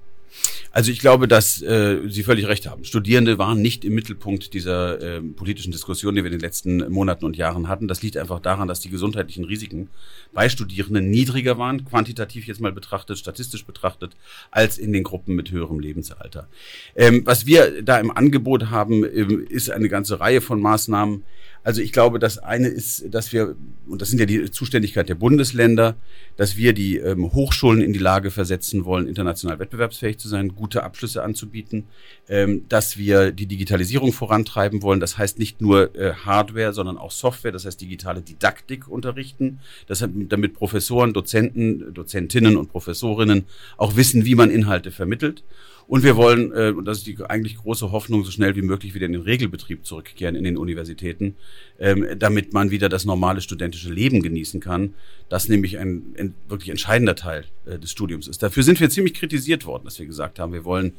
Also 0.71 0.91
ich 0.91 1.01
glaube, 1.01 1.29
dass 1.29 1.63
äh, 1.63 2.01
Sie 2.09 2.23
völlig 2.23 2.47
recht 2.47 2.69
haben. 2.69 2.85
Studierende 2.85 3.39
waren 3.39 3.61
nicht 3.61 3.85
im 3.85 3.95
Mittelpunkt 3.95 4.55
dieser 4.55 5.01
äh, 5.01 5.21
politischen 5.21 5.73
Diskussion, 5.73 6.15
die 6.15 6.23
wir 6.23 6.31
in 6.31 6.39
den 6.39 6.41
letzten 6.41 6.91
Monaten 6.91 7.25
und 7.25 7.37
Jahren 7.37 7.69
hatten. 7.69 7.89
Das 7.89 8.03
liegt 8.03 8.17
einfach 8.17 8.41
daran, 8.41 8.69
dass 8.69 8.81
die 8.81 8.91
gesundheitlichen 8.91 9.45
Risiken 9.45 9.89
bei 10.33 10.49
Studierenden 10.49 11.11
niedriger 11.11 11.59
waren, 11.59 11.85
quantitativ 11.85 12.47
jetzt 12.47 12.61
mal 12.61 12.73
betrachtet, 12.73 13.19
statistisch 13.19 13.65
betrachtet, 13.65 14.15
als 14.51 14.79
in 14.79 14.93
den 14.93 15.03
Gruppen 15.03 15.35
mit 15.35 15.51
höherem 15.51 15.81
Lebensalter. 15.81 16.49
Ähm, 16.95 17.23
was 17.25 17.47
wir 17.47 17.83
da 17.83 17.99
im 17.99 18.11
Angebot 18.11 18.71
haben, 18.71 19.05
ähm, 19.05 19.47
ist 19.49 19.71
eine 19.71 19.89
ganze 19.89 20.21
Reihe 20.21 20.41
von 20.41 20.61
Maßnahmen, 20.61 21.25
also 21.65 21.83
ich 21.83 21.93
glaube, 21.93 22.19
das 22.19 22.39
eine 22.39 22.69
ist, 22.69 23.13
dass 23.13 23.33
wir, 23.33 23.57
und 23.87 24.01
das 24.01 24.11
sind 24.11 24.19
ja 24.19 24.27
die 24.27 24.51
Zuständigkeit 24.51 25.09
der 25.09 25.15
Bundesländer, 25.15 25.97
dass 26.37 26.57
wir 26.57 26.73
die 26.73 26.97
ähm, 26.97 27.33
Hochschulen 27.33 27.83
in 27.83 27.93
die 27.93 27.99
Lage 27.99 28.31
versetzen 28.31 28.85
wollen, 28.85 29.07
international 29.07 29.59
wettbewerbsfähig 29.59 30.19
zu 30.19 30.29
sein, 30.29 30.55
gute 30.55 30.83
Abschlüsse 30.83 31.23
anzubieten, 31.23 31.85
ähm, 32.29 32.65
dass 32.69 32.97
wir 32.97 33.33
die 33.33 33.47
Digitalisierung 33.47 34.13
vorantreiben 34.13 34.83
wollen. 34.83 35.01
Das 35.01 35.19
heißt 35.19 35.39
nicht 35.39 35.61
nur 35.61 35.95
äh, 35.95 36.15
Hardware, 36.15 36.73
sondern 36.73 36.97
auch 36.97 37.11
Software, 37.11 37.53
das 37.53 37.65
heißt 37.65 37.81
digitale 37.81 38.23
Didaktik 38.23 38.89
unterrichten, 38.89 39.61
das, 39.87 40.05
damit 40.07 40.55
Professoren, 40.55 41.13
Dozenten, 41.13 41.93
Dozentinnen 41.93 42.57
und 42.57 42.71
Professorinnen 42.71 43.45
auch 43.77 43.97
wissen, 43.97 44.25
wie 44.25 44.35
man 44.35 44.51
Inhalte 44.51 44.91
vermittelt. 44.91 45.43
Und 45.89 46.03
wir 46.03 46.17
wollen, 46.17 46.53
äh, 46.53 46.75
und 46.77 46.85
das 46.85 46.99
ist 46.99 47.07
die 47.07 47.17
eigentlich 47.25 47.57
große 47.57 47.91
Hoffnung, 47.91 48.23
so 48.23 48.31
schnell 48.31 48.55
wie 48.57 48.63
möglich 48.63 48.95
wieder 48.95 49.07
in 49.07 49.13
den 49.13 49.23
Regelbetrieb 49.23 49.87
zurückkehren 49.87 50.37
in 50.37 50.45
den 50.45 50.59
Universitäten, 50.59 51.35
ähm, 51.81 52.07
damit 52.19 52.53
man 52.53 52.71
wieder 52.71 52.91
das 52.91 53.07
normale 53.07 53.41
studentische 53.41 53.91
Leben 53.91 54.23
genießen 54.23 54.61
kann, 54.61 54.93
das 55.31 55.49
nämlich 55.49 55.79
ein, 55.79 56.15
ein 56.19 56.35
wirklich 56.47 56.69
entscheidender 56.69 57.17
Teil 57.17 57.47
äh, 57.65 57.79
des 57.79 57.91
Studiums 57.91 58.29
ist. 58.29 58.43
Dafür 58.43 58.63
sind 58.65 58.81
wir 58.81 58.91
ziemlich 58.91 59.15
kritisiert 59.15 59.65
worden, 59.65 59.85
dass 59.87 59.99
wir 59.99 60.05
gesagt 60.05 60.39
haben, 60.39 60.53
wir 60.53 60.67
wollen 60.67 60.93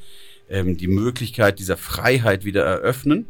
ähm, 0.50 0.76
die 0.76 0.88
Möglichkeit 0.88 1.60
dieser 1.60 1.78
Freiheit 1.78 2.44
wieder 2.44 2.64
eröffnen 2.64 3.28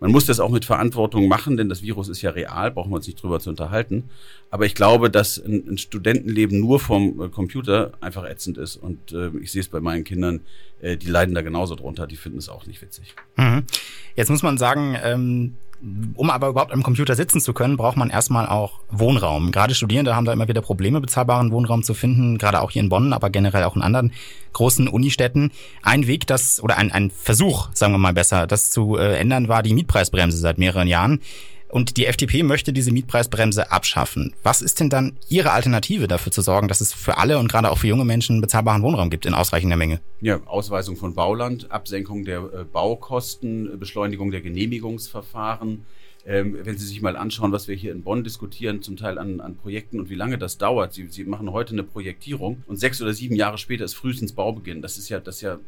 man 0.00 0.10
muss 0.10 0.26
das 0.26 0.40
auch 0.40 0.50
mit 0.50 0.64
Verantwortung 0.64 1.28
machen, 1.28 1.56
denn 1.56 1.68
das 1.68 1.82
Virus 1.82 2.08
ist 2.08 2.22
ja 2.22 2.30
real, 2.30 2.70
brauchen 2.70 2.90
wir 2.90 2.96
uns 2.96 3.06
nicht 3.06 3.22
drüber 3.22 3.40
zu 3.40 3.50
unterhalten. 3.50 4.10
Aber 4.50 4.66
ich 4.66 4.74
glaube, 4.74 5.10
dass 5.10 5.38
ein, 5.38 5.64
ein 5.68 5.78
Studentenleben 5.78 6.58
nur 6.58 6.80
vom 6.80 7.22
äh, 7.22 7.28
Computer 7.28 7.92
einfach 8.00 8.24
ätzend 8.24 8.58
ist. 8.58 8.76
Und 8.76 9.12
äh, 9.12 9.28
ich 9.40 9.52
sehe 9.52 9.60
es 9.60 9.68
bei 9.68 9.80
meinen 9.80 10.04
Kindern, 10.04 10.40
äh, 10.80 10.96
die 10.96 11.08
leiden 11.08 11.34
da 11.34 11.42
genauso 11.42 11.74
drunter, 11.74 12.06
die 12.06 12.16
finden 12.16 12.38
es 12.38 12.48
auch 12.48 12.66
nicht 12.66 12.82
witzig. 12.82 13.14
Mhm. 13.36 13.64
Jetzt 14.16 14.30
muss 14.30 14.42
man 14.42 14.58
sagen, 14.58 14.96
ähm 15.02 15.54
Um 16.14 16.30
aber 16.30 16.48
überhaupt 16.48 16.72
am 16.72 16.84
Computer 16.84 17.16
sitzen 17.16 17.40
zu 17.40 17.52
können, 17.52 17.76
braucht 17.76 17.96
man 17.96 18.08
erstmal 18.08 18.46
auch 18.46 18.78
Wohnraum. 18.90 19.50
Gerade 19.50 19.74
Studierende 19.74 20.14
haben 20.14 20.24
da 20.24 20.32
immer 20.32 20.46
wieder 20.46 20.60
Probleme, 20.60 21.00
bezahlbaren 21.00 21.50
Wohnraum 21.50 21.82
zu 21.82 21.92
finden, 21.92 22.38
gerade 22.38 22.60
auch 22.60 22.70
hier 22.70 22.82
in 22.82 22.88
Bonn, 22.88 23.12
aber 23.12 23.30
generell 23.30 23.64
auch 23.64 23.74
in 23.74 23.82
anderen 23.82 24.12
großen 24.52 24.86
Unistädten. 24.86 25.50
Ein 25.82 26.06
Weg, 26.06 26.28
das 26.28 26.62
oder 26.62 26.76
ein, 26.78 26.92
ein 26.92 27.10
Versuch, 27.10 27.68
sagen 27.74 27.92
wir 27.92 27.98
mal 27.98 28.12
besser, 28.12 28.46
das 28.46 28.70
zu 28.70 28.96
äh, 28.96 29.16
ändern, 29.18 29.48
war 29.48 29.64
die 29.64 29.74
Mietpreisbremse 29.74 30.36
seit 30.36 30.58
mehreren 30.58 30.86
Jahren. 30.86 31.20
Und 31.72 31.96
die 31.96 32.04
FDP 32.04 32.42
möchte 32.42 32.74
diese 32.74 32.92
Mietpreisbremse 32.92 33.72
abschaffen. 33.72 34.34
Was 34.42 34.60
ist 34.60 34.78
denn 34.78 34.90
dann 34.90 35.16
Ihre 35.30 35.52
Alternative 35.52 36.06
dafür 36.06 36.30
zu 36.30 36.42
sorgen, 36.42 36.68
dass 36.68 36.82
es 36.82 36.92
für 36.92 37.16
alle 37.16 37.38
und 37.38 37.50
gerade 37.50 37.70
auch 37.70 37.78
für 37.78 37.86
junge 37.86 38.04
Menschen 38.04 38.42
bezahlbaren 38.42 38.82
Wohnraum 38.82 39.08
gibt 39.08 39.24
in 39.24 39.32
ausreichender 39.32 39.78
Menge? 39.78 40.02
Ja, 40.20 40.38
Ausweisung 40.44 40.96
von 40.96 41.14
Bauland, 41.14 41.70
Absenkung 41.70 42.26
der 42.26 42.40
äh, 42.40 42.64
Baukosten, 42.70 43.78
Beschleunigung 43.78 44.30
der 44.30 44.42
Genehmigungsverfahren. 44.42 45.86
Ähm, 46.26 46.58
wenn 46.62 46.76
Sie 46.76 46.86
sich 46.86 47.00
mal 47.00 47.16
anschauen, 47.16 47.52
was 47.52 47.68
wir 47.68 47.74
hier 47.74 47.92
in 47.92 48.02
Bonn 48.02 48.22
diskutieren, 48.22 48.82
zum 48.82 48.98
Teil 48.98 49.16
an, 49.16 49.40
an 49.40 49.56
Projekten 49.56 49.98
und 49.98 50.10
wie 50.10 50.14
lange 50.14 50.36
das 50.36 50.58
dauert. 50.58 50.92
Sie, 50.92 51.08
Sie 51.08 51.24
machen 51.24 51.52
heute 51.52 51.72
eine 51.72 51.84
Projektierung 51.84 52.62
und 52.66 52.76
sechs 52.76 53.00
oder 53.00 53.14
sieben 53.14 53.34
Jahre 53.34 53.56
später 53.56 53.86
ist 53.86 53.94
frühestens 53.94 54.32
Baubeginn. 54.32 54.82
Das 54.82 54.98
ist 54.98 55.08
ja, 55.08 55.20
das 55.20 55.36
ist 55.36 55.40
ja 55.40 55.58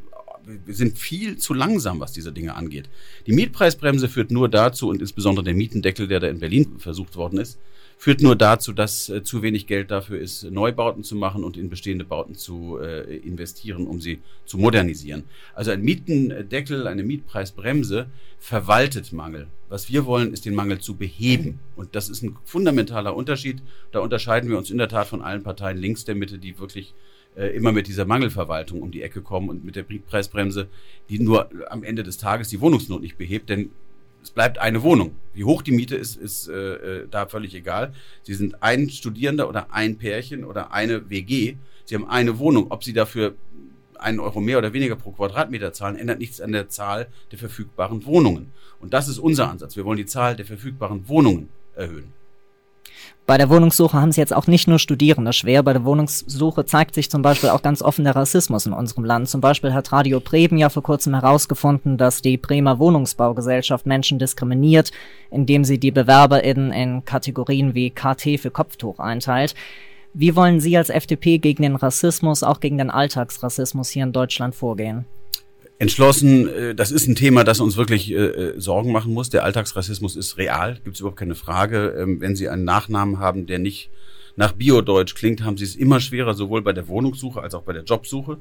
wir 0.47 0.75
sind 0.75 0.99
viel 0.99 1.37
zu 1.39 1.55
langsam, 1.55 2.01
was 2.01 2.13
diese 2.13 2.33
Dinge 2.33 2.55
angeht. 2.55 2.89
Die 3.27 3.33
Mietpreisbremse 3.33 4.09
führt 4.09 4.31
nur 4.31 4.49
dazu, 4.49 4.89
und 4.89 5.01
insbesondere 5.01 5.45
der 5.45 5.55
Mietendeckel, 5.55 6.09
der 6.09 6.21
da 6.21 6.29
in 6.29 6.41
Berlin 6.41 6.79
versucht 6.79 7.17
worden 7.17 7.39
ist, 7.39 7.59
führt 7.97 8.21
nur 8.23 8.37
dazu, 8.37 8.73
dass 8.73 9.09
äh, 9.09 9.23
zu 9.23 9.43
wenig 9.43 9.67
Geld 9.67 9.91
dafür 9.91 10.19
ist, 10.19 10.45
Neubauten 10.45 11.05
zu 11.05 11.17
machen 11.17 11.45
und 11.45 11.57
in 11.57 11.71
bestehende 11.71 12.05
Bauten 12.05 12.35
zu 12.35 12.79
äh, 12.79 13.17
investieren, 13.19 13.87
um 13.87 14.01
sie 14.01 14.21
zu 14.45 14.59
modernisieren. 14.59 15.25
Also 15.55 15.71
ein 15.71 15.83
Mietendeckel, 15.83 16.87
eine 16.87 17.03
Mietpreisbremse 17.03 18.07
verwaltet 18.39 19.13
Mangel. 19.13 19.47
Was 19.69 19.89
wir 19.89 20.05
wollen, 20.07 20.33
ist 20.33 20.45
den 20.45 20.55
Mangel 20.55 20.81
zu 20.81 20.97
beheben. 20.97 21.61
Und 21.77 21.95
das 21.95 22.09
ist 22.09 22.23
ein 22.23 22.37
fundamentaler 22.45 23.17
Unterschied. 23.17 23.63
Da 23.93 24.01
unterscheiden 24.01 24.51
wir 24.51 24.59
uns 24.59 24.71
in 24.71 24.79
der 24.79 24.89
Tat 24.89 25.07
von 25.07 25.23
allen 25.23 25.43
Parteien 25.43 25.79
links 25.79 26.05
der 26.05 26.15
Mitte, 26.15 26.39
die 26.39 26.59
wirklich 26.59 26.95
immer 27.37 27.73
mit 27.73 27.89
dieser 27.89 28.05
Mangelverwaltung 28.05 28.81
um 28.81 28.91
die 28.91 29.03
Ecke 29.03 29.21
kommen 29.21 29.49
und 29.49 29.65
mit 29.65 29.77
der 29.77 29.83
Preisbremse, 29.83 30.69
die 31.09 31.19
nur 31.19 31.51
am 31.69 31.83
Ende 31.83 32.03
des 32.03 32.17
Tages 32.17 32.49
die 32.49 32.61
Wohnungsnot 32.61 33.01
nicht 33.03 33.19
behebt, 33.19 33.51
denn 33.51 33.71
es 34.23 34.31
bleibt 34.31 34.59
eine 34.59 34.83
Wohnung. 34.83 35.17
Wie 35.35 35.45
hoch 35.45 35.61
die 35.61 35.73
Miete 35.73 35.97
ist, 35.97 36.17
ist 36.17 36.49
äh, 36.49 37.03
äh 37.03 37.09
da 37.11 37.27
völlig 37.27 37.55
egal. 37.55 37.93
Sie 38.23 38.33
sind 38.33 38.63
ein 38.63 38.89
Studierender 38.89 39.49
oder 39.49 39.73
ein 39.73 39.99
Pärchen 39.99 40.45
oder 40.45 40.73
eine 40.73 41.11
WG. 41.11 41.57
Sie 41.85 41.95
haben 41.95 42.09
eine 42.09 42.39
Wohnung. 42.39 42.69
Ob 42.71 42.85
Sie 42.85 42.95
dafür 42.95 43.35
einen 43.99 44.21
Euro 44.21 44.41
mehr 44.41 44.59
oder 44.59 44.73
weniger 44.73 44.97
pro 44.97 45.13
Quadratmeter 45.13 45.75
zahlen, 45.75 45.97
ändert 45.97 46.21
nichts 46.21 46.41
an 46.41 46.53
der 46.53 46.69
Zahl 46.71 47.09
der 47.33 47.39
verfügbaren 47.39 48.07
Wohnungen. 48.07 48.53
Und 48.81 48.95
das 48.95 49.09
ist 49.09 49.19
unser 49.19 49.51
Ansatz. 49.51 49.77
Wir 49.77 49.85
wollen 49.85 49.99
die 49.99 50.07
Zahl 50.07 50.37
der 50.37 50.47
verfügbaren 50.47 51.07
Wohnungen 51.09 51.51
erhöhen. 51.75 52.13
Bei 53.27 53.39
der 53.39 53.49
Wohnungssuche 53.49 53.99
haben 53.99 54.11
es 54.11 54.17
jetzt 54.17 54.35
auch 54.35 54.47
nicht 54.47 54.69
nur 54.69 54.79
Studierende 54.79 55.33
schwer. 55.33 55.63
Bei 55.63 55.73
der 55.73 55.85
Wohnungssuche 55.85 56.67
zeigt 56.67 56.95
sich 56.95 57.11
zum 57.11 57.23
Beispiel 57.23 57.49
auch 57.49 57.63
ganz 57.63 57.81
offen 57.81 58.05
der 58.05 58.15
Rassismus 58.15 58.67
in 58.67 58.75
unserem 58.75 59.05
Land. 59.05 59.31
Zum 59.31 59.41
Beispiel 59.41 59.73
hat 59.73 59.93
Radio 59.93 60.21
Preben 60.21 60.59
ja 60.59 60.69
vor 60.69 60.83
kurzem 60.83 61.15
herausgefunden, 61.15 61.97
dass 61.97 62.21
die 62.21 62.37
Bremer 62.37 62.79
Wohnungsbaugesellschaft 62.79 63.87
Menschen 63.87 64.19
diskriminiert, 64.19 64.93
indem 65.31 65.65
sie 65.65 65.79
die 65.79 65.91
BewerberInnen 65.91 66.71
in 66.71 67.05
Kategorien 67.07 67.75
wie 67.75 67.91
KT 67.91 68.39
für 68.39 68.51
Kopftuch 68.51 68.99
einteilt. 68.99 69.55
Wie 70.13 70.37
wollen 70.37 70.61
Sie 70.61 70.77
als 70.77 70.91
FDP 70.91 71.39
gegen 71.39 71.63
den 71.63 71.77
Rassismus, 71.77 72.43
auch 72.43 72.61
gegen 72.61 72.79
den 72.79 72.91
Alltagsrassismus 72.91 73.89
hier 73.89 74.05
in 74.05 74.13
Deutschland 74.13 74.55
vorgehen? 74.55 75.07
Entschlossen, 75.79 76.49
äh, 76.49 76.75
das 76.75 76.91
ist 76.91 77.07
ein 77.09 77.15
Thema, 77.15 77.45
das 77.45 77.61
uns 77.61 77.77
wirklich 77.77 78.11
äh, 78.11 78.17
äh, 78.17 78.61
Sorgen 78.61 78.93
machen 78.93 79.13
muss. 79.13 79.31
Der 79.31 79.45
Alltagsrassismus 79.45 80.17
ist 80.17 80.39
real, 80.39 80.79
gibt 80.85 80.97
es 80.97 81.01
überhaupt 81.01 81.19
keine 81.19 81.35
Frage. 81.35 81.95
Ähm, 81.99 82.21
wenn 82.21 82.37
Sie 82.37 82.49
einen 82.49 82.65
Nachnamen 82.65 83.19
haben, 83.19 83.47
der 83.47 83.59
nicht 83.59 83.91
nach 84.37 84.53
Biodeutsch 84.53 85.15
klingt, 85.15 85.45
haben 85.45 85.57
Sie 85.57 85.65
es 85.65 85.77
immer 85.77 86.01
schwerer, 86.01 86.35
sowohl 86.35 86.63
bei 86.63 86.73
der 86.73 86.89
Wohnungssuche 86.89 87.41
als 87.41 87.55
auch 87.55 87.63
bei 87.63 87.73
der 87.73 87.85
Jobsuche, 87.85 88.39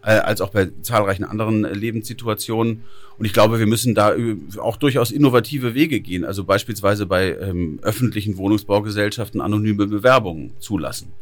als 0.00 0.40
auch 0.40 0.48
bei 0.48 0.70
zahlreichen 0.80 1.24
anderen 1.24 1.64
Lebenssituationen. 1.64 2.84
Und 3.18 3.26
ich 3.26 3.34
glaube, 3.34 3.58
wir 3.58 3.66
müssen 3.66 3.94
da 3.94 4.16
auch 4.56 4.78
durchaus 4.78 5.10
innovative 5.10 5.74
Wege 5.74 6.00
gehen. 6.00 6.24
Also 6.24 6.44
beispielsweise 6.44 7.04
bei 7.04 7.36
ähm, 7.36 7.78
öffentlichen 7.82 8.38
Wohnungsbaugesellschaften 8.38 9.42
anonyme 9.42 9.86
Bewerbungen 9.86 10.54
zulassen 10.60 11.12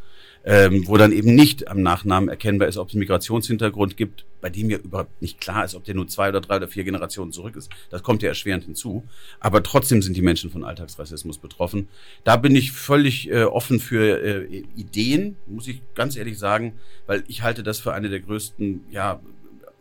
ähm, 0.45 0.87
wo 0.87 0.97
dann 0.97 1.13
eben 1.13 1.35
nicht 1.35 1.69
am 1.69 1.83
Nachnamen 1.83 2.29
erkennbar 2.29 2.69
ist, 2.69 2.77
ob 2.77 2.89
es 2.89 2.95
einen 2.95 3.01
Migrationshintergrund 3.01 3.97
gibt, 3.97 4.25
bei 4.41 4.51
dem 4.51 4.71
ja 4.71 4.79
überhaupt 4.79 5.23
nicht 5.23 5.41
klar 5.41 5.65
ist, 5.65 5.75
ob 5.75 5.85
der 5.85 5.95
nur 5.95 6.09
zwei 6.09 6.29
oder 6.29 6.41
drei 6.41 6.57
oder 6.57 6.67
vier 6.67 6.83
Generationen 6.85 7.33
zurück 7.33 7.55
ist. 7.55 7.71
Das 7.91 8.03
kommt 8.03 8.23
ja 8.23 8.29
erschwerend 8.29 8.65
hinzu. 8.65 9.05
Aber 9.39 9.63
trotzdem 9.63 10.03
sind 10.03 10.17
die 10.17 10.23
Menschen 10.23 10.51
von 10.51 10.65
Alltagsrassismus 10.65 11.39
betroffen. 11.39 11.89
Da 12.25 12.37
bin 12.37 12.57
ich 12.57 12.73
völlig 12.73 13.31
äh, 13.31 13.45
offen 13.45 13.79
für 13.79 14.21
äh, 14.21 14.65
Ideen, 14.77 15.37
muss 15.47 15.69
ich 15.69 15.81
ganz 15.95 16.17
ehrlich 16.17 16.39
sagen, 16.39 16.75
weil 17.07 17.23
ich 17.29 17.43
halte 17.43 17.63
das 17.63 17.79
für 17.79 17.93
eine 17.93 18.09
der 18.09 18.21
größten, 18.21 18.81
ja, 18.91 19.21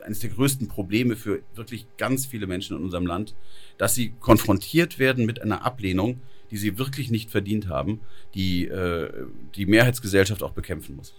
eines 0.04 0.20
der 0.20 0.30
größten 0.30 0.68
Probleme 0.68 1.16
für 1.16 1.42
wirklich 1.56 1.88
ganz 1.98 2.26
viele 2.26 2.48
Menschen 2.48 2.78
in 2.78 2.84
unserem 2.84 3.06
Land, 3.06 3.36
dass 3.78 3.96
sie 3.96 4.14
konfrontiert 4.20 5.00
werden 5.00 5.26
mit 5.26 5.42
einer 5.42 5.66
Ablehnung, 5.66 6.22
die 6.52 6.58
sie 6.58 6.78
wirklich 6.78 7.10
nicht 7.12 7.32
verdient 7.32 7.68
haben, 7.68 8.02
die 8.36 8.68
äh, 8.68 9.10
die 9.56 9.66
Mehrheitsgesellschaft 9.66 10.44
auch 10.44 10.52
bekämpfen 10.52 10.96
muss. 10.96 11.14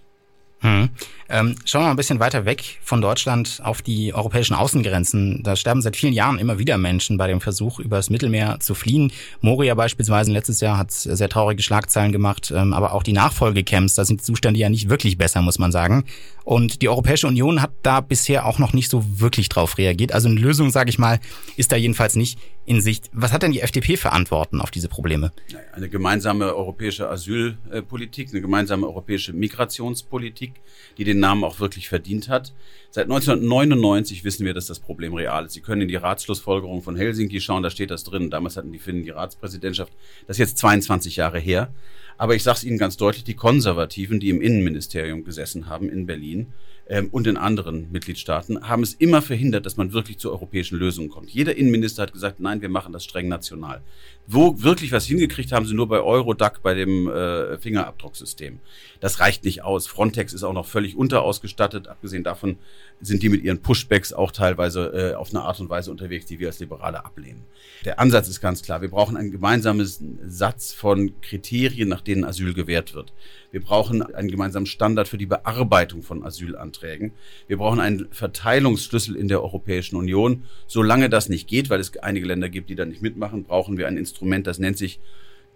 Hm. 0.62 0.90
Ähm, 1.28 1.56
schauen 1.64 1.82
wir 1.82 1.86
mal 1.86 1.90
ein 1.92 1.96
bisschen 1.96 2.20
weiter 2.20 2.44
weg 2.44 2.78
von 2.82 3.00
Deutschland 3.00 3.60
auf 3.64 3.82
die 3.82 4.12
europäischen 4.14 4.54
Außengrenzen. 4.54 5.42
Da 5.42 5.56
sterben 5.56 5.80
seit 5.80 5.96
vielen 5.96 6.12
Jahren 6.12 6.38
immer 6.38 6.58
wieder 6.58 6.78
Menschen 6.78 7.16
bei 7.16 7.26
dem 7.26 7.40
Versuch, 7.40 7.80
übers 7.80 8.10
Mittelmeer 8.10 8.60
zu 8.60 8.74
fliehen. 8.74 9.12
Moria 9.40 9.74
beispielsweise 9.74 10.30
letztes 10.30 10.60
Jahr 10.60 10.78
hat 10.78 10.92
sehr 10.92 11.28
traurige 11.28 11.62
Schlagzeilen 11.62 12.12
gemacht, 12.12 12.52
ähm, 12.54 12.72
aber 12.72 12.92
auch 12.92 13.02
die 13.02 13.12
Nachfolgecamps, 13.14 13.94
da 13.94 14.04
sind 14.04 14.20
die 14.20 14.24
Zustände 14.24 14.60
ja 14.60 14.68
nicht 14.68 14.88
wirklich 14.88 15.18
besser, 15.18 15.42
muss 15.42 15.58
man 15.58 15.72
sagen. 15.72 16.04
Und 16.44 16.82
die 16.82 16.88
Europäische 16.88 17.26
Union 17.26 17.62
hat 17.62 17.72
da 17.82 18.00
bisher 18.00 18.46
auch 18.46 18.58
noch 18.58 18.72
nicht 18.72 18.90
so 18.90 19.02
wirklich 19.20 19.48
drauf 19.48 19.78
reagiert. 19.78 20.12
Also 20.12 20.28
eine 20.28 20.38
Lösung, 20.38 20.70
sage 20.70 20.90
ich 20.90 20.98
mal, 20.98 21.18
ist 21.56 21.72
da 21.72 21.76
jedenfalls 21.76 22.14
nicht 22.14 22.38
in 22.64 22.80
Sicht. 22.80 23.10
Was 23.12 23.32
hat 23.32 23.42
denn 23.42 23.52
die 23.52 23.60
FDP 23.60 23.96
für 23.96 24.12
Antworten 24.12 24.60
auf 24.60 24.70
diese 24.70 24.88
Probleme? 24.88 25.32
Eine 25.72 25.88
gemeinsame 25.88 26.54
europäische 26.54 27.08
Asylpolitik, 27.08 28.30
eine 28.30 28.40
gemeinsame 28.40 28.86
europäische 28.86 29.32
Migrationspolitik, 29.32 30.51
die 30.98 31.04
den 31.04 31.20
Namen 31.20 31.44
auch 31.44 31.60
wirklich 31.60 31.88
verdient 31.88 32.28
hat. 32.28 32.52
Seit 32.90 33.04
1999 33.04 34.24
wissen 34.24 34.44
wir, 34.44 34.54
dass 34.54 34.66
das 34.66 34.80
Problem 34.80 35.14
real 35.14 35.46
ist. 35.46 35.52
Sie 35.52 35.60
können 35.60 35.82
in 35.82 35.88
die 35.88 35.96
Ratsschlussfolgerung 35.96 36.82
von 36.82 36.96
Helsinki 36.96 37.40
schauen, 37.40 37.62
da 37.62 37.70
steht 37.70 37.90
das 37.90 38.04
drin. 38.04 38.30
Damals 38.30 38.56
hatten 38.56 38.72
die 38.72 38.78
Finnen 38.78 39.02
die 39.02 39.10
Ratspräsidentschaft. 39.10 39.92
Das 40.26 40.36
ist 40.36 40.40
jetzt 40.40 40.58
22 40.58 41.16
Jahre 41.16 41.38
her. 41.38 41.72
Aber 42.18 42.34
ich 42.34 42.42
sage 42.42 42.58
es 42.58 42.64
Ihnen 42.64 42.78
ganz 42.78 42.96
deutlich, 42.96 43.24
die 43.24 43.34
Konservativen, 43.34 44.20
die 44.20 44.30
im 44.30 44.42
Innenministerium 44.42 45.24
gesessen 45.24 45.68
haben 45.68 45.88
in 45.88 46.06
Berlin, 46.06 46.52
ähm, 46.88 47.08
und 47.10 47.26
in 47.26 47.36
anderen 47.36 47.90
Mitgliedstaaten 47.92 48.68
haben 48.68 48.82
es 48.82 48.94
immer 48.94 49.22
verhindert, 49.22 49.66
dass 49.66 49.76
man 49.76 49.92
wirklich 49.92 50.18
zu 50.18 50.30
europäischen 50.30 50.78
Lösungen 50.78 51.08
kommt. 51.08 51.30
Jeder 51.30 51.56
Innenminister 51.56 52.02
hat 52.02 52.12
gesagt, 52.12 52.40
nein, 52.40 52.60
wir 52.60 52.68
machen 52.68 52.92
das 52.92 53.04
streng 53.04 53.28
national. 53.28 53.82
Wo 54.26 54.62
wirklich 54.62 54.92
was 54.92 55.06
hingekriegt 55.06 55.52
haben 55.52 55.66
sie 55.66 55.74
nur 55.74 55.88
bei 55.88 56.00
Eurodac, 56.00 56.62
bei 56.62 56.74
dem 56.74 57.08
äh, 57.08 57.58
Fingerabdrucksystem. 57.58 58.60
Das 59.00 59.20
reicht 59.20 59.44
nicht 59.44 59.62
aus. 59.64 59.86
Frontex 59.86 60.32
ist 60.32 60.42
auch 60.42 60.52
noch 60.52 60.66
völlig 60.66 60.96
unterausgestattet. 60.96 61.88
Abgesehen 61.88 62.24
davon 62.24 62.58
sind 63.02 63.22
die 63.22 63.28
mit 63.28 63.42
ihren 63.42 63.60
Pushbacks 63.60 64.12
auch 64.12 64.30
teilweise 64.30 65.12
äh, 65.12 65.14
auf 65.14 65.30
eine 65.30 65.42
Art 65.42 65.60
und 65.60 65.68
Weise 65.68 65.90
unterwegs, 65.90 66.26
die 66.26 66.38
wir 66.38 66.46
als 66.46 66.60
Liberale 66.60 67.04
ablehnen. 67.04 67.42
Der 67.84 67.98
Ansatz 67.98 68.28
ist 68.28 68.40
ganz 68.40 68.62
klar. 68.62 68.80
Wir 68.80 68.90
brauchen 68.90 69.16
einen 69.16 69.32
gemeinsamen 69.32 69.84
Satz 70.26 70.72
von 70.72 71.20
Kriterien, 71.20 71.88
nach 71.88 72.00
denen 72.00 72.24
Asyl 72.24 72.54
gewährt 72.54 72.94
wird. 72.94 73.12
Wir 73.50 73.60
brauchen 73.60 74.02
einen 74.02 74.30
gemeinsamen 74.30 74.66
Standard 74.66 75.08
für 75.08 75.18
die 75.18 75.26
Bearbeitung 75.26 76.02
von 76.02 76.22
Asylanträgen. 76.24 77.12
Wir 77.48 77.58
brauchen 77.58 77.80
einen 77.80 78.06
Verteilungsschlüssel 78.12 79.16
in 79.16 79.28
der 79.28 79.42
Europäischen 79.42 79.96
Union. 79.96 80.44
Solange 80.68 81.10
das 81.10 81.28
nicht 81.28 81.48
geht, 81.48 81.70
weil 81.70 81.80
es 81.80 81.96
einige 81.98 82.26
Länder 82.26 82.48
gibt, 82.48 82.70
die 82.70 82.76
da 82.76 82.84
nicht 82.84 83.02
mitmachen, 83.02 83.42
brauchen 83.42 83.76
wir 83.76 83.88
ein 83.88 83.96
Instrument, 83.96 84.46
das 84.46 84.58
nennt 84.58 84.78
sich 84.78 85.00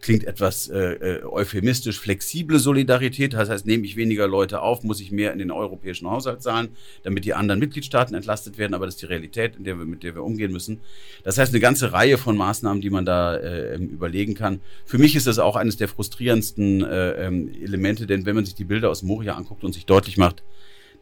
klingt 0.00 0.24
etwas 0.24 0.68
äh, 0.68 0.78
äh, 0.78 1.24
euphemistisch, 1.24 1.98
flexible 1.98 2.58
Solidarität. 2.58 3.32
Das 3.32 3.48
heißt, 3.48 3.66
nehme 3.66 3.84
ich 3.84 3.96
weniger 3.96 4.28
Leute 4.28 4.62
auf, 4.62 4.82
muss 4.84 5.00
ich 5.00 5.10
mehr 5.10 5.32
in 5.32 5.38
den 5.38 5.50
europäischen 5.50 6.08
Haushalt 6.08 6.42
zahlen, 6.42 6.68
damit 7.02 7.24
die 7.24 7.34
anderen 7.34 7.58
Mitgliedstaaten 7.60 8.14
entlastet 8.14 8.58
werden. 8.58 8.74
Aber 8.74 8.86
das 8.86 8.96
ist 8.96 9.02
die 9.02 9.06
Realität, 9.06 9.56
in 9.56 9.64
der 9.64 9.78
wir, 9.78 9.84
mit 9.84 10.02
der 10.02 10.14
wir 10.14 10.22
umgehen 10.22 10.52
müssen. 10.52 10.80
Das 11.24 11.38
heißt, 11.38 11.52
eine 11.52 11.60
ganze 11.60 11.92
Reihe 11.92 12.18
von 12.18 12.36
Maßnahmen, 12.36 12.80
die 12.80 12.90
man 12.90 13.04
da 13.04 13.36
äh, 13.36 13.76
überlegen 13.76 14.34
kann. 14.34 14.60
Für 14.84 14.98
mich 14.98 15.16
ist 15.16 15.26
das 15.26 15.38
auch 15.38 15.56
eines 15.56 15.76
der 15.76 15.88
frustrierendsten 15.88 16.84
äh, 16.84 17.26
ähm, 17.26 17.50
Elemente, 17.62 18.06
denn 18.06 18.26
wenn 18.26 18.36
man 18.36 18.44
sich 18.44 18.54
die 18.54 18.64
Bilder 18.64 18.90
aus 18.90 19.02
Moria 19.02 19.34
anguckt 19.34 19.64
und 19.64 19.72
sich 19.72 19.86
deutlich 19.86 20.18
macht, 20.18 20.42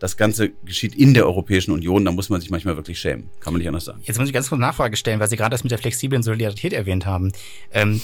das 0.04 0.18
Ganze 0.18 0.50
geschieht 0.66 0.94
in 0.94 1.14
der 1.14 1.24
Europäischen 1.24 1.70
Union, 1.70 2.04
da 2.04 2.12
muss 2.12 2.28
man 2.28 2.38
sich 2.38 2.50
manchmal 2.50 2.76
wirklich 2.76 3.00
schämen. 3.00 3.30
Kann 3.40 3.54
man 3.54 3.60
nicht 3.60 3.68
anders 3.68 3.86
sagen. 3.86 4.02
Jetzt 4.04 4.18
muss 4.18 4.28
ich 4.28 4.34
ganz 4.34 4.50
kurz 4.50 4.60
Nachfrage 4.60 4.98
stellen, 4.98 5.18
weil 5.18 5.30
Sie 5.30 5.38
gerade 5.38 5.54
das 5.54 5.64
mit 5.64 5.70
der 5.70 5.78
flexiblen 5.78 6.22
Solidarität 6.22 6.74
erwähnt 6.74 7.06
haben. 7.06 7.32
Ähm, 7.72 8.02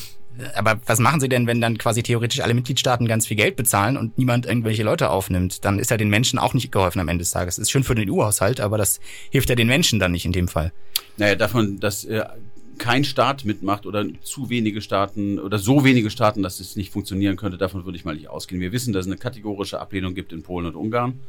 aber 0.54 0.80
was 0.87 0.99
machen 0.99 1.21
Sie 1.21 1.28
denn, 1.28 1.47
wenn 1.47 1.61
dann 1.61 1.76
quasi 1.76 2.02
theoretisch 2.02 2.40
alle 2.40 2.54
Mitgliedstaaten 2.54 3.07
ganz 3.07 3.26
viel 3.26 3.37
Geld 3.37 3.54
bezahlen 3.54 3.99
und 3.99 4.16
niemand 4.16 4.47
irgendwelche 4.47 4.83
Leute 4.83 5.11
aufnimmt? 5.11 5.62
Dann 5.66 5.78
ist 5.78 5.90
ja 5.90 5.99
den 5.99 6.09
Menschen 6.09 6.38
auch 6.38 6.54
nicht 6.54 6.73
geholfen 6.73 7.00
am 7.00 7.09
Ende 7.09 7.21
des 7.21 7.33
Tages. 7.33 7.59
Ist 7.59 7.71
schön 7.71 7.85
für 7.85 7.95
den 7.95 8.11
EU-Haushalt, 8.11 8.62
aber 8.62 8.78
das 8.78 8.99
hilft 9.28 9.50
ja 9.50 9.54
den 9.54 9.69
Menschen 9.69 9.99
dann 9.99 10.12
nicht 10.12 10.25
in 10.25 10.33
dem 10.33 10.49
Fall. 10.49 10.73
Naja, 11.19 11.35
davon, 11.35 11.80
dass 11.80 12.07
äh, 12.07 12.25
kein 12.78 13.04
Staat 13.04 13.45
mitmacht 13.45 13.85
oder 13.85 14.07
zu 14.23 14.49
wenige 14.49 14.80
Staaten 14.80 15.38
oder 15.38 15.59
so 15.59 15.85
wenige 15.85 16.09
Staaten, 16.09 16.42
dass 16.42 16.61
es 16.61 16.76
nicht 16.76 16.92
funktionieren 16.92 17.37
könnte, 17.37 17.59
davon 17.59 17.85
würde 17.85 17.99
ich 17.99 18.07
mal 18.07 18.14
nicht 18.14 18.30
ausgehen. 18.30 18.62
Wir 18.62 18.73
wissen, 18.73 18.95
dass 18.95 19.04
es 19.04 19.12
eine 19.12 19.19
kategorische 19.19 19.78
Ablehnung 19.80 20.14
gibt 20.14 20.33
in 20.33 20.42
Polen 20.42 20.64
und 20.64 20.76
Ungarn. 20.76 21.21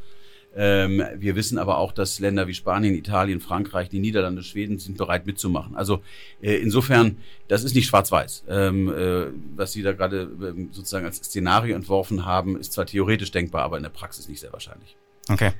Ähm, 0.54 1.02
wir 1.16 1.34
wissen 1.34 1.58
aber 1.58 1.78
auch, 1.78 1.92
dass 1.92 2.18
Länder 2.20 2.46
wie 2.46 2.54
Spanien, 2.54 2.94
Italien, 2.94 3.40
Frankreich, 3.40 3.88
die 3.88 4.00
Niederlande, 4.00 4.42
Schweden 4.42 4.78
sind 4.78 4.98
bereit 4.98 5.26
mitzumachen. 5.26 5.76
Also 5.76 6.02
äh, 6.42 6.56
insofern, 6.56 7.16
das 7.48 7.64
ist 7.64 7.74
nicht 7.74 7.88
schwarz-weiß. 7.88 8.44
Ähm, 8.48 8.88
äh, 8.88 9.26
was 9.56 9.72
Sie 9.72 9.82
da 9.82 9.92
gerade 9.92 10.22
äh, 10.22 10.66
sozusagen 10.72 11.06
als 11.06 11.16
Szenario 11.16 11.74
entworfen 11.74 12.26
haben, 12.26 12.58
ist 12.58 12.72
zwar 12.72 12.86
theoretisch 12.86 13.30
denkbar, 13.30 13.62
aber 13.62 13.78
in 13.78 13.82
der 13.82 13.90
Praxis 13.90 14.28
nicht 14.28 14.40
sehr 14.40 14.52
wahrscheinlich. 14.52 14.96
Okay. 15.28 15.52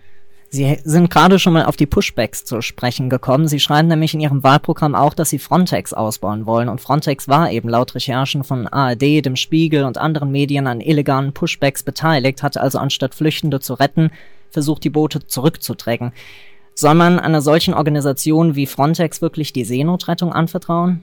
Sie 0.54 0.78
sind 0.84 1.08
gerade 1.08 1.38
schon 1.38 1.54
mal 1.54 1.64
auf 1.64 1.76
die 1.76 1.86
Pushbacks 1.86 2.44
zu 2.44 2.60
sprechen 2.60 3.08
gekommen. 3.08 3.48
Sie 3.48 3.58
schreiben 3.58 3.88
nämlich 3.88 4.12
in 4.12 4.20
Ihrem 4.20 4.42
Wahlprogramm 4.42 4.94
auch, 4.94 5.14
dass 5.14 5.30
Sie 5.30 5.38
Frontex 5.38 5.94
ausbauen 5.94 6.44
wollen. 6.44 6.68
Und 6.68 6.82
Frontex 6.82 7.26
war 7.26 7.50
eben 7.50 7.70
laut 7.70 7.94
Recherchen 7.94 8.44
von 8.44 8.66
ARD, 8.66 9.24
dem 9.24 9.36
Spiegel 9.36 9.84
und 9.84 9.96
anderen 9.96 10.30
Medien 10.30 10.66
an 10.66 10.82
illegalen 10.82 11.32
Pushbacks 11.32 11.82
beteiligt, 11.82 12.42
hatte 12.42 12.60
also 12.60 12.78
anstatt 12.78 13.14
Flüchtende 13.14 13.60
zu 13.60 13.72
retten, 13.72 14.10
versucht, 14.52 14.84
die 14.84 14.90
Boote 14.90 15.26
zurückzudrängen. 15.26 16.12
Soll 16.74 16.94
man 16.94 17.18
einer 17.18 17.42
solchen 17.42 17.74
Organisation 17.74 18.54
wie 18.54 18.66
Frontex 18.66 19.20
wirklich 19.20 19.52
die 19.52 19.64
Seenotrettung 19.64 20.32
anvertrauen? 20.32 21.02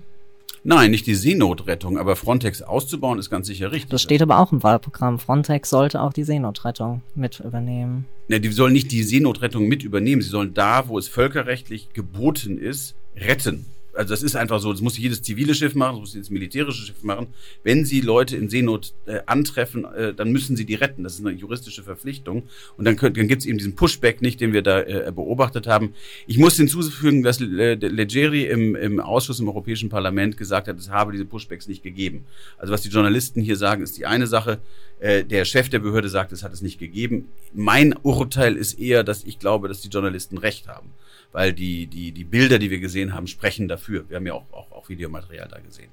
Nein, 0.64 0.92
nicht 0.92 1.08
die 1.08 1.16
Seenotrettung, 1.16 1.98
aber 1.98 2.16
Frontex 2.16 2.62
auszubauen 2.62 3.18
ist 3.18 3.30
ganz 3.30 3.48
sicher 3.48 3.72
richtig. 3.72 3.92
Das 3.92 4.02
steht 4.02 4.22
aber 4.22 4.40
auch 4.40 4.52
im 4.52 4.62
Wahlprogramm. 4.62 5.20
Frontex 5.20 5.70
sollte 5.70 6.02
auch 6.02 6.12
die 6.12 6.24
Seenotrettung 6.24 7.02
mit 7.16 7.40
übernehmen. 7.40 8.06
Ne, 8.28 8.42
die 8.42 8.50
sollen 8.50 8.74
nicht 8.74 8.92
die 8.92 9.04
Seenotrettung 9.04 9.68
mit 9.68 9.84
übernehmen. 9.84 10.22
Sie 10.22 10.30
sollen 10.30 10.54
da, 10.54 10.88
wo 10.90 10.98
es 10.98 11.08
völkerrechtlich 11.08 11.94
geboten 11.94 12.58
ist, 12.58 12.96
retten 13.16 13.66
also 14.00 14.14
das 14.14 14.24
ist 14.24 14.38
einfach 14.38 14.62
so, 14.62 14.72
das 14.72 14.80
muss 14.80 14.98
jedes 14.98 15.22
zivile 15.22 15.54
Schiff 15.54 15.76
machen, 15.76 15.96
das 15.96 16.00
muss 16.00 16.14
jedes 16.14 16.30
militärische 16.30 16.86
Schiff 16.86 17.04
machen. 17.04 17.28
Wenn 17.64 17.84
sie 17.84 18.00
Leute 18.00 18.38
in 18.38 18.48
Seenot 18.48 18.94
äh, 19.06 19.20
antreffen, 19.26 19.84
äh, 19.84 20.14
dann 20.14 20.32
müssen 20.32 20.56
sie 20.56 20.64
die 20.64 20.76
retten. 20.76 21.04
Das 21.04 21.16
ist 21.16 21.26
eine 21.26 21.36
juristische 21.36 21.84
Verpflichtung. 21.84 22.44
Und 22.78 22.86
dann, 22.86 22.96
könnt, 22.96 23.18
dann 23.18 23.28
gibt 23.28 23.42
es 23.42 23.46
eben 23.46 23.58
diesen 23.58 23.76
Pushback 23.76 24.22
nicht, 24.22 24.40
den 24.40 24.54
wir 24.54 24.62
da 24.62 24.80
äh, 24.80 25.12
beobachtet 25.14 25.68
haben. 25.68 25.96
Ich 26.28 26.38
muss 26.38 26.56
hinzufügen, 26.56 27.24
dass 27.24 27.42
äh, 27.42 27.76
Leggeri 27.76 28.46
im, 28.46 28.74
im 28.78 29.02
Ausschuss 29.02 29.42
im 29.42 29.50
Europäischen 29.50 29.90
Parlament 29.90 30.38
gesagt 30.38 30.70
hat, 30.70 30.80
es 30.80 30.90
habe 30.90 31.12
diese 31.12 31.26
Pushbacks 31.26 31.68
nicht 31.68 31.84
gegeben. 31.84 32.24
Also 32.58 32.72
was 32.72 32.84
die 32.84 32.90
Journalisten 32.90 33.42
hier 33.42 33.58
sagen, 33.58 33.84
ist 33.84 33.98
die 33.98 34.06
eine 34.06 34.28
Sache. 34.28 34.60
Äh, 35.00 35.26
der 35.26 35.44
Chef 35.44 35.68
der 35.68 35.80
Behörde 35.80 36.08
sagt, 36.08 36.32
es 36.32 36.42
hat 36.42 36.54
es 36.54 36.62
nicht 36.62 36.80
gegeben. 36.80 37.28
Mein 37.54 37.94
Urteil 38.02 38.56
ist 38.56 38.80
eher, 38.80 39.04
dass 39.04 39.26
ich 39.26 39.40
glaube, 39.40 39.68
dass 39.68 39.82
die 39.82 39.90
Journalisten 39.90 40.38
recht 40.38 40.70
haben 40.70 40.90
weil 41.32 41.54
die, 41.54 41.88
die, 41.88 42.12
die 42.12 42.24
Bilder, 42.24 42.60
die 42.60 42.72
wir 42.72 42.80
gesehen 42.80 43.14
haben, 43.14 43.28
sprechen 43.28 43.68
dafür. 43.68 44.10
Wir 44.10 44.18
haben 44.18 44.26
ja 44.26 44.34
auch, 44.34 44.52
auch, 44.52 44.72
auch 44.72 44.90
Videomaterial 44.90 45.48
da 45.48 45.60
gesehen. 45.60 45.92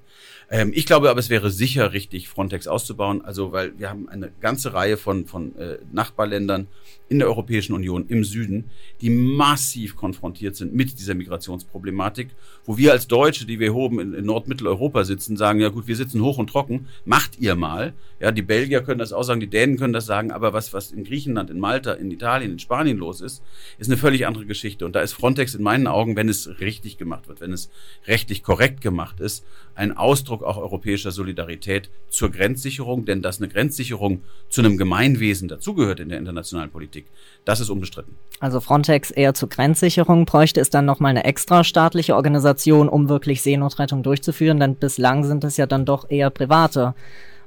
Ähm, 0.50 0.72
ich 0.74 0.86
glaube 0.86 1.10
aber, 1.10 1.20
es 1.20 1.30
wäre 1.30 1.50
sicher 1.50 1.92
richtig, 1.92 2.28
Frontex 2.28 2.66
auszubauen, 2.66 3.24
also 3.24 3.52
weil 3.52 3.78
wir 3.78 3.90
haben 3.90 4.08
eine 4.08 4.32
ganze 4.40 4.72
Reihe 4.72 4.96
von, 4.96 5.26
von 5.26 5.56
äh, 5.56 5.78
Nachbarländern, 5.92 6.68
in 7.08 7.18
der 7.20 7.28
Europäischen 7.28 7.72
Union 7.72 8.06
im 8.08 8.24
Süden, 8.24 8.70
die 9.00 9.10
massiv 9.10 9.96
konfrontiert 9.96 10.56
sind 10.56 10.74
mit 10.74 10.98
dieser 10.98 11.14
Migrationsproblematik, 11.14 12.30
wo 12.64 12.76
wir 12.76 12.92
als 12.92 13.06
Deutsche, 13.06 13.46
die 13.46 13.60
wir 13.60 13.74
oben 13.74 14.00
in, 14.00 14.14
in 14.14 14.24
Nordmitteleuropa 14.24 15.04
sitzen, 15.04 15.36
sagen, 15.36 15.60
ja 15.60 15.68
gut, 15.68 15.86
wir 15.86 15.96
sitzen 15.96 16.22
hoch 16.22 16.38
und 16.38 16.50
trocken, 16.50 16.86
macht 17.04 17.38
ihr 17.38 17.54
mal. 17.54 17.92
Ja, 18.18 18.32
die 18.32 18.42
Belgier 18.42 18.80
können 18.80 18.98
das 18.98 19.12
auch 19.12 19.22
sagen, 19.22 19.40
die 19.40 19.46
Dänen 19.46 19.76
können 19.76 19.92
das 19.92 20.06
sagen, 20.06 20.32
aber 20.32 20.52
was, 20.52 20.72
was 20.72 20.90
in 20.90 21.04
Griechenland, 21.04 21.50
in 21.50 21.60
Malta, 21.60 21.92
in 21.92 22.10
Italien, 22.10 22.52
in 22.52 22.58
Spanien 22.58 22.96
los 22.96 23.20
ist, 23.20 23.42
ist 23.78 23.88
eine 23.88 23.98
völlig 23.98 24.26
andere 24.26 24.46
Geschichte. 24.46 24.86
Und 24.86 24.96
da 24.96 25.00
ist 25.00 25.12
Frontex 25.12 25.54
in 25.54 25.62
meinen 25.62 25.86
Augen, 25.86 26.16
wenn 26.16 26.28
es 26.28 26.58
richtig 26.60 26.96
gemacht 26.96 27.28
wird, 27.28 27.40
wenn 27.40 27.52
es 27.52 27.70
rechtlich 28.06 28.42
korrekt 28.42 28.80
gemacht 28.80 29.20
ist, 29.20 29.44
ein 29.74 29.94
Ausdruck 29.94 30.42
auch 30.42 30.56
europäischer 30.56 31.10
Solidarität 31.10 31.90
zur 32.08 32.30
Grenzsicherung, 32.30 33.04
denn 33.04 33.20
dass 33.20 33.38
eine 33.38 33.48
Grenzsicherung 33.48 34.22
zu 34.48 34.62
einem 34.62 34.78
Gemeinwesen 34.78 35.48
dazugehört 35.48 36.00
in 36.00 36.08
der 36.08 36.18
internationalen 36.18 36.70
Politik, 36.70 36.95
das 37.44 37.60
ist 37.60 37.70
unbestritten. 37.70 38.16
Also 38.40 38.60
Frontex 38.60 39.10
eher 39.10 39.34
zur 39.34 39.48
Grenzsicherung, 39.48 40.26
bräuchte 40.26 40.60
es 40.60 40.70
dann 40.70 40.84
nochmal 40.84 41.10
eine 41.10 41.24
extra 41.24 41.64
staatliche 41.64 42.16
Organisation, 42.16 42.88
um 42.88 43.08
wirklich 43.08 43.42
Seenotrettung 43.42 44.02
durchzuführen, 44.02 44.60
denn 44.60 44.74
bislang 44.74 45.24
sind 45.24 45.44
es 45.44 45.56
ja 45.56 45.66
dann 45.66 45.84
doch 45.84 46.10
eher 46.10 46.30
private 46.30 46.94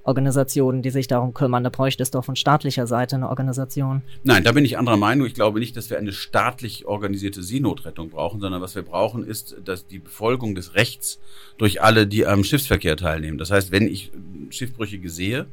Organisationen, 0.04 0.82
die 0.82 0.90
sich 0.90 1.08
darum 1.08 1.34
kümmern. 1.34 1.64
Da 1.64 1.70
bräuchte 1.70 2.02
es 2.02 2.12
doch 2.12 2.26
von 2.26 2.36
staatlicher 2.36 2.88
Seite 2.88 3.16
eine 3.16 3.30
Organisation. 3.30 4.02
Nein, 4.24 4.44
da 4.44 4.52
bin 4.52 4.66
ich 4.66 4.78
anderer 4.78 4.98
Meinung. 4.98 5.28
Ich 5.28 5.34
glaube 5.34 5.60
nicht, 5.60 5.78
dass 5.78 5.90
wir 5.90 6.00
eine 6.00 6.14
staatlich 6.14 6.86
organisierte 6.86 7.44
Seenotrettung 7.44 8.10
brauchen, 8.10 8.40
sondern 8.40 8.62
was 8.62 8.76
wir 8.76 8.82
brauchen, 8.82 9.24
ist, 9.24 9.58
dass 9.64 9.86
die 9.86 10.00
Befolgung 10.00 10.56
des 10.56 10.74
Rechts 10.76 11.20
durch 11.58 11.82
alle, 11.82 12.08
die 12.08 12.26
am 12.26 12.44
Schiffsverkehr 12.44 12.98
teilnehmen. 12.98 13.38
Das 13.38 13.52
heißt, 13.52 13.72
wenn 13.72 13.88
ich 13.88 14.12
Schiffbrüchige 14.50 15.10
sehe, 15.10 15.46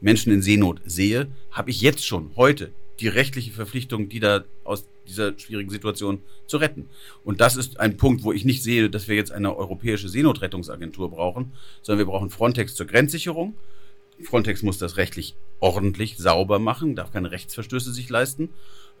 Menschen 0.00 0.32
in 0.32 0.42
Seenot 0.42 0.80
sehe, 0.84 1.28
habe 1.50 1.70
ich 1.70 1.80
jetzt 1.80 2.06
schon 2.06 2.30
heute 2.36 2.70
die 3.00 3.08
rechtliche 3.08 3.50
Verpflichtung, 3.50 4.08
die 4.08 4.20
da 4.20 4.44
aus 4.62 4.86
dieser 5.08 5.38
schwierigen 5.38 5.70
Situation 5.70 6.20
zu 6.46 6.56
retten. 6.56 6.88
Und 7.24 7.40
das 7.40 7.56
ist 7.56 7.80
ein 7.80 7.96
Punkt, 7.96 8.22
wo 8.22 8.32
ich 8.32 8.44
nicht 8.44 8.62
sehe, 8.62 8.88
dass 8.88 9.08
wir 9.08 9.16
jetzt 9.16 9.32
eine 9.32 9.56
europäische 9.56 10.08
Seenotrettungsagentur 10.08 11.10
brauchen, 11.10 11.52
sondern 11.82 12.06
wir 12.06 12.12
brauchen 12.12 12.30
Frontex 12.30 12.74
zur 12.74 12.86
Grenzsicherung. 12.86 13.54
Frontex 14.22 14.62
muss 14.62 14.78
das 14.78 14.96
rechtlich 14.96 15.34
ordentlich 15.60 16.16
sauber 16.18 16.58
machen, 16.58 16.94
darf 16.94 17.12
keine 17.12 17.30
Rechtsverstöße 17.30 17.92
sich 17.92 18.08
leisten. 18.08 18.50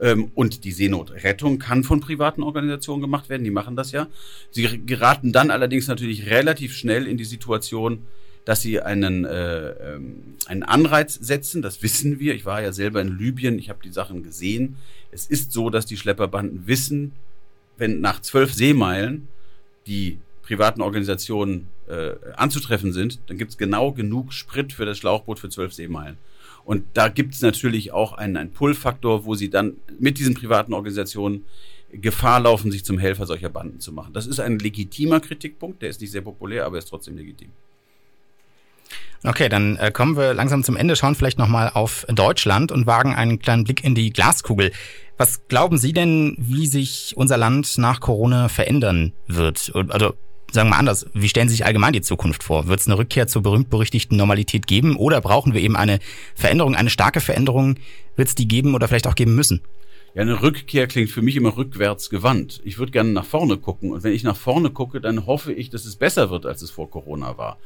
Ähm, 0.00 0.32
und 0.34 0.64
die 0.64 0.72
Seenotrettung 0.72 1.58
kann 1.58 1.84
von 1.84 2.00
privaten 2.00 2.42
Organisationen 2.42 3.00
gemacht 3.00 3.28
werden, 3.28 3.44
die 3.44 3.50
machen 3.50 3.76
das 3.76 3.92
ja. 3.92 4.08
Sie 4.50 4.84
geraten 4.84 5.32
dann 5.32 5.50
allerdings 5.50 5.86
natürlich 5.86 6.26
relativ 6.26 6.74
schnell 6.74 7.06
in 7.06 7.16
die 7.16 7.24
Situation, 7.24 8.06
dass 8.44 8.60
sie 8.60 8.80
einen, 8.80 9.24
äh, 9.24 9.70
ähm, 9.70 10.36
einen 10.46 10.62
Anreiz 10.62 11.14
setzen. 11.14 11.62
Das 11.62 11.82
wissen 11.82 12.18
wir. 12.20 12.34
Ich 12.34 12.44
war 12.44 12.62
ja 12.62 12.72
selber 12.72 13.00
in 13.00 13.18
Libyen, 13.18 13.58
ich 13.58 13.70
habe 13.70 13.80
die 13.82 13.92
Sachen 13.92 14.22
gesehen. 14.22 14.76
Es 15.10 15.26
ist 15.26 15.52
so, 15.52 15.70
dass 15.70 15.86
die 15.86 15.96
Schlepperbanden 15.96 16.66
wissen, 16.66 17.12
wenn 17.76 18.00
nach 18.00 18.20
zwölf 18.20 18.52
Seemeilen 18.52 19.28
die 19.86 20.18
privaten 20.42 20.82
Organisationen 20.82 21.68
äh, 21.88 22.12
anzutreffen 22.36 22.92
sind, 22.92 23.20
dann 23.26 23.38
gibt 23.38 23.52
es 23.52 23.58
genau 23.58 23.92
genug 23.92 24.32
Sprit 24.32 24.72
für 24.72 24.84
das 24.84 24.98
Schlauchboot 24.98 25.38
für 25.38 25.48
zwölf 25.48 25.72
Seemeilen. 25.72 26.18
Und 26.64 26.84
da 26.94 27.08
gibt 27.08 27.34
es 27.34 27.42
natürlich 27.42 27.92
auch 27.92 28.12
einen, 28.14 28.36
einen 28.36 28.50
Pull-Faktor, 28.50 29.24
wo 29.24 29.34
sie 29.34 29.50
dann 29.50 29.76
mit 29.98 30.18
diesen 30.18 30.34
privaten 30.34 30.72
Organisationen 30.72 31.44
Gefahr 31.92 32.40
laufen, 32.40 32.72
sich 32.72 32.84
zum 32.84 32.98
Helfer 32.98 33.26
solcher 33.26 33.50
Banden 33.50 33.80
zu 33.80 33.92
machen. 33.92 34.12
Das 34.12 34.26
ist 34.26 34.40
ein 34.40 34.58
legitimer 34.58 35.20
Kritikpunkt, 35.20 35.82
der 35.82 35.90
ist 35.90 36.00
nicht 36.00 36.10
sehr 36.10 36.22
populär, 36.22 36.64
aber 36.66 36.78
ist 36.78 36.88
trotzdem 36.88 37.16
legitim. 37.16 37.50
Okay, 39.26 39.48
dann 39.48 39.76
äh, 39.76 39.90
kommen 39.90 40.18
wir 40.18 40.34
langsam 40.34 40.62
zum 40.62 40.76
Ende, 40.76 40.96
schauen 40.96 41.14
vielleicht 41.14 41.38
nochmal 41.38 41.70
auf 41.72 42.04
Deutschland 42.08 42.70
und 42.70 42.86
wagen 42.86 43.14
einen 43.14 43.38
kleinen 43.38 43.64
Blick 43.64 43.82
in 43.82 43.94
die 43.94 44.12
Glaskugel. 44.12 44.70
Was 45.16 45.48
glauben 45.48 45.78
Sie 45.78 45.94
denn, 45.94 46.36
wie 46.38 46.66
sich 46.66 47.14
unser 47.16 47.38
Land 47.38 47.78
nach 47.78 48.00
Corona 48.00 48.48
verändern 48.48 49.12
wird? 49.26 49.72
Also 49.88 50.14
sagen 50.52 50.68
wir 50.68 50.72
mal 50.72 50.78
anders, 50.78 51.06
wie 51.14 51.28
stellen 51.28 51.48
Sie 51.48 51.54
sich 51.54 51.64
allgemein 51.64 51.94
die 51.94 52.02
Zukunft 52.02 52.42
vor? 52.42 52.66
Wird 52.66 52.80
es 52.80 52.86
eine 52.86 52.98
Rückkehr 52.98 53.26
zur 53.26 53.42
berühmt-berüchtigten 53.42 54.16
Normalität 54.16 54.66
geben 54.66 54.96
oder 54.96 55.22
brauchen 55.22 55.54
wir 55.54 55.62
eben 55.62 55.76
eine 55.76 56.00
Veränderung, 56.34 56.74
eine 56.74 56.90
starke 56.90 57.20
Veränderung? 57.20 57.76
Wird 58.16 58.28
es 58.28 58.34
die 58.34 58.46
geben 58.46 58.74
oder 58.74 58.88
vielleicht 58.88 59.06
auch 59.06 59.14
geben 59.14 59.34
müssen? 59.34 59.62
Ja, 60.14 60.22
eine 60.22 60.42
Rückkehr 60.42 60.86
klingt 60.86 61.10
für 61.10 61.22
mich 61.22 61.34
immer 61.34 61.56
rückwärts 61.56 62.08
gewandt. 62.08 62.60
Ich 62.62 62.78
würde 62.78 62.92
gerne 62.92 63.10
nach 63.10 63.24
vorne 63.24 63.56
gucken. 63.56 63.90
Und 63.90 64.04
wenn 64.04 64.12
ich 64.12 64.22
nach 64.22 64.36
vorne 64.36 64.70
gucke, 64.70 65.00
dann 65.00 65.26
hoffe 65.26 65.52
ich, 65.52 65.70
dass 65.70 65.84
es 65.86 65.96
besser 65.96 66.30
wird, 66.30 66.46
als 66.46 66.62
es 66.62 66.70
vor 66.70 66.88
Corona 66.88 67.36
war. 67.36 67.58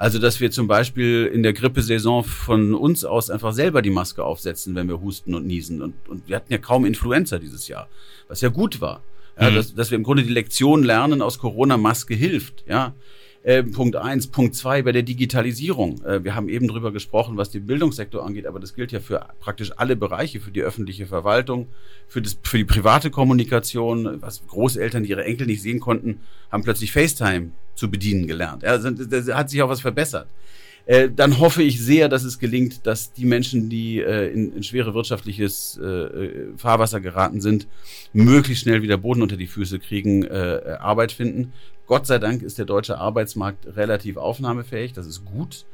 Also, 0.00 0.18
dass 0.18 0.40
wir 0.40 0.50
zum 0.50 0.66
Beispiel 0.66 1.26
in 1.30 1.42
der 1.42 1.52
Grippesaison 1.52 2.24
von 2.24 2.72
uns 2.72 3.04
aus 3.04 3.28
einfach 3.28 3.52
selber 3.52 3.82
die 3.82 3.90
Maske 3.90 4.24
aufsetzen, 4.24 4.74
wenn 4.74 4.88
wir 4.88 5.02
husten 5.02 5.34
und 5.34 5.46
niesen. 5.46 5.82
Und, 5.82 5.92
und 6.08 6.26
wir 6.26 6.36
hatten 6.36 6.50
ja 6.50 6.56
kaum 6.58 6.86
Influenza 6.86 7.38
dieses 7.38 7.68
Jahr, 7.68 7.86
was 8.26 8.40
ja 8.40 8.48
gut 8.48 8.80
war. 8.80 9.02
Ja, 9.38 9.50
mhm. 9.50 9.56
dass, 9.56 9.74
dass 9.74 9.90
wir 9.90 9.98
im 9.98 10.02
Grunde 10.02 10.22
die 10.22 10.32
Lektion 10.32 10.84
lernen 10.84 11.20
aus 11.20 11.38
Corona, 11.38 11.76
Maske 11.76 12.14
hilft. 12.14 12.64
Ja, 12.66 12.94
äh, 13.42 13.62
Punkt 13.62 13.94
eins, 13.94 14.28
Punkt 14.28 14.54
zwei 14.54 14.80
bei 14.80 14.92
der 14.92 15.02
Digitalisierung. 15.02 16.02
Äh, 16.02 16.24
wir 16.24 16.34
haben 16.34 16.48
eben 16.48 16.66
drüber 16.66 16.92
gesprochen, 16.92 17.36
was 17.36 17.50
den 17.50 17.66
Bildungssektor 17.66 18.24
angeht, 18.24 18.46
aber 18.46 18.58
das 18.58 18.74
gilt 18.74 18.92
ja 18.92 19.00
für 19.00 19.26
praktisch 19.38 19.72
alle 19.76 19.96
Bereiche, 19.96 20.40
für 20.40 20.50
die 20.50 20.62
öffentliche 20.62 21.06
Verwaltung, 21.06 21.68
für, 22.08 22.22
das, 22.22 22.38
für 22.42 22.56
die 22.56 22.64
private 22.64 23.10
Kommunikation. 23.10 24.22
Was 24.22 24.46
Großeltern, 24.46 25.02
die 25.02 25.10
ihre 25.10 25.24
Enkel 25.26 25.46
nicht 25.46 25.60
sehen 25.60 25.78
konnten, 25.78 26.20
haben 26.50 26.62
plötzlich 26.62 26.90
FaceTime 26.90 27.50
zu 27.80 27.90
bedienen 27.90 28.26
gelernt. 28.26 28.62
Also, 28.64 28.90
da 28.90 29.36
hat 29.36 29.50
sich 29.50 29.62
auch 29.62 29.68
was 29.68 29.80
verbessert. 29.80 30.28
Äh, 30.86 31.08
dann 31.14 31.38
hoffe 31.38 31.62
ich 31.62 31.80
sehr, 31.80 32.08
dass 32.08 32.24
es 32.24 32.38
gelingt, 32.38 32.86
dass 32.86 33.12
die 33.12 33.24
Menschen, 33.24 33.68
die 33.68 34.00
äh, 34.00 34.32
in, 34.32 34.54
in 34.56 34.62
schwere 34.62 34.94
wirtschaftliches 34.94 35.78
äh, 35.82 35.86
äh 35.86 36.46
Fahrwasser 36.56 37.00
geraten 37.00 37.40
sind, 37.40 37.66
möglichst 38.12 38.64
schnell 38.64 38.82
wieder 38.82 38.96
Boden 38.96 39.22
unter 39.22 39.36
die 39.36 39.46
Füße 39.46 39.78
kriegen, 39.78 40.24
äh, 40.24 40.76
Arbeit 40.78 41.12
finden. 41.12 41.52
Gott 41.86 42.06
sei 42.06 42.18
Dank 42.18 42.42
ist 42.42 42.58
der 42.58 42.66
deutsche 42.66 42.98
Arbeitsmarkt 42.98 43.76
relativ 43.76 44.16
aufnahmefähig, 44.16 44.92
das 44.92 45.06
ist 45.06 45.24
gut. 45.24 45.64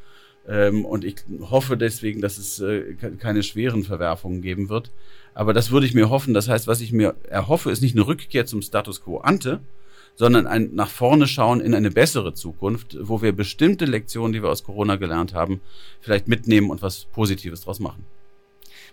Ähm, 0.49 0.85
und 0.85 1.05
ich 1.05 1.17
hoffe 1.51 1.77
deswegen, 1.77 2.21
dass 2.21 2.39
es 2.39 2.61
äh, 2.61 2.95
keine 3.19 3.43
schweren 3.43 3.83
Verwerfungen 3.83 4.43
geben 4.43 4.69
wird. 4.69 4.91
Aber 5.35 5.53
das 5.53 5.71
würde 5.71 5.87
ich 5.87 5.95
mir 5.95 6.09
hoffen. 6.09 6.35
Das 6.35 6.49
heißt, 6.49 6.67
was 6.67 6.81
ich 6.81 6.93
mir 6.93 7.15
erhoffe, 7.29 7.71
ist 7.71 7.83
nicht 7.83 7.97
eine 7.97 8.07
Rückkehr 8.07 8.47
zum 8.47 8.63
Status 8.63 9.03
quo 9.03 9.19
ante, 9.19 9.61
sondern 10.17 10.47
ein 10.47 10.71
nach 10.75 10.89
vorne 10.89 11.29
schauen 11.29 11.61
in 11.61 11.75
eine 11.75 11.91
bessere 11.91 12.35
Zukunft, 12.35 12.97
wo 13.01 13.23
wir 13.23 13.33
bestimmte 13.33 13.85
Lektionen, 13.85 14.33
die 14.33 14.43
wir 14.43 14.51
aus 14.51 14.65
Corona 14.65 14.97
gelernt 14.97 15.35
haben, 15.35 15.61
vielleicht 16.01 16.27
mitnehmen 16.27 16.71
und 16.71 16.83
was 16.83 17.05
Positives 17.05 17.61
draus 17.61 17.79
machen. 17.79 18.05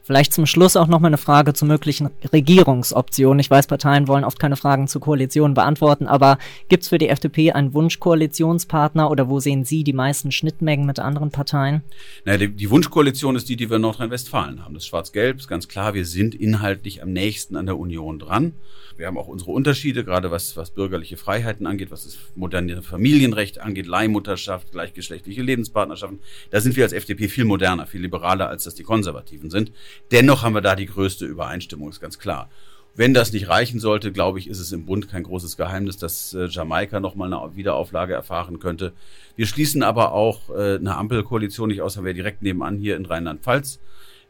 Vielleicht 0.06 0.34
zum 0.34 0.46
Schluss 0.46 0.76
auch 0.76 0.88
nochmal 0.88 1.12
eine 1.12 1.18
Frage 1.18 1.54
zu 1.54 1.66
möglichen 1.66 2.10
Regierungsoptionen. 2.34 3.40
Ich 3.40 3.50
weiß, 3.50 3.68
Parteien 3.68 4.10
wollen 4.10 4.26
oft 4.26 4.38
keine 4.38 4.58
Fragen 4.58 4.90
zu 4.90 5.00
Koalitionen 5.00 5.54
beantworten, 5.54 6.08
aber 6.08 6.38
gibt 6.68 6.84
es 6.84 6.90
für 6.90 6.98
die 6.98 7.08
FDP 7.08 7.54
einen 7.54 7.74
Wunschkoalitionspartner 7.74 9.10
oder 9.10 9.30
wo 9.30 9.40
sehen 9.40 9.64
Sie 9.64 9.86
die 9.86 9.94
meisten 9.94 10.34
Schnittmengen 10.34 10.86
mit 10.86 11.00
anderen 11.00 11.32
Parteien? 11.32 11.84
Naja, 12.26 12.38
die, 12.38 12.50
die 12.50 12.70
Wunschkoalition 12.70 13.38
ist 13.38 13.48
die, 13.48 13.56
die 13.56 13.70
wir 13.70 13.78
in 13.78 13.84
Nordrhein-Westfalen 13.84 14.66
haben. 14.66 14.74
Das 14.74 14.86
Schwarz-Gelb 14.86 15.38
ist 15.38 15.48
ganz 15.48 15.70
klar, 15.70 15.94
wir 15.94 16.06
sind 16.06 16.36
inhaltlich 16.36 17.02
am 17.02 17.14
nächsten 17.14 17.56
an 17.56 17.66
der 17.66 17.80
Union 17.80 18.20
dran. 18.20 18.56
Wir 18.98 19.08
haben 19.08 19.18
auch 19.18 19.28
unsere 19.28 19.52
Unterschiede, 19.52 20.04
gerade 20.04 20.30
was, 20.30 20.56
was 20.56 20.70
bürgerliche 20.70 21.18
Freiheiten 21.18 21.66
angeht, 21.66 21.90
was 21.90 22.04
das 22.04 22.18
moderne 22.36 22.82
Familienrecht 22.84 23.60
angeht, 23.60 23.88
Leihmutterschaft, 23.88 24.72
gleichgeschlechtliche 24.72 25.42
Lebenspartnerschaften. 25.42 26.20
Da 26.52 26.62
sind 26.62 26.76
wir 26.76 26.84
als 26.84 26.94
FDP 26.94 27.28
viel 27.28 27.46
moderner, 27.46 27.88
viel 27.88 28.02
liberaler, 28.02 28.50
als 28.50 28.66
das 28.66 28.76
die 28.76 28.84
Konservativen 28.84 29.50
sind. 29.50 29.72
Dennoch 30.12 30.44
haben 30.44 30.54
wir 30.54 30.62
da 30.62 30.76
die 30.76 30.86
größte 30.86 31.26
Übereinstimmung, 31.26 31.90
ist 31.90 32.02
ganz 32.02 32.20
klar. 32.20 32.50
Wenn 32.96 33.16
das 33.16 33.34
nicht 33.34 33.50
reichen 33.50 33.80
sollte, 33.80 34.12
glaube 34.12 34.38
ich, 34.38 34.48
ist 34.48 34.60
es 34.60 34.72
im 34.72 34.86
Bund 34.86 35.10
kein 35.10 35.24
großes 35.24 35.58
Geheimnis, 35.58 35.98
dass 35.98 36.34
äh, 36.34 36.46
Jamaika 36.46 37.00
nochmal 37.00 37.34
eine 37.34 37.56
Wiederauflage 37.56 38.14
erfahren 38.14 38.60
könnte. 38.60 38.94
Wir 39.36 39.48
schließen 39.48 39.82
aber 39.82 40.12
auch 40.12 40.52
äh, 40.52 40.76
eine 40.76 40.96
Ampelkoalition 40.96 41.70
nicht 41.70 41.82
aus, 41.82 41.98
haben 41.98 42.06
wir 42.06 42.14
direkt 42.14 42.44
nebenan 42.44 42.78
hier 42.78 42.96
in 42.96 43.06
Rheinland-Pfalz. 43.06 43.80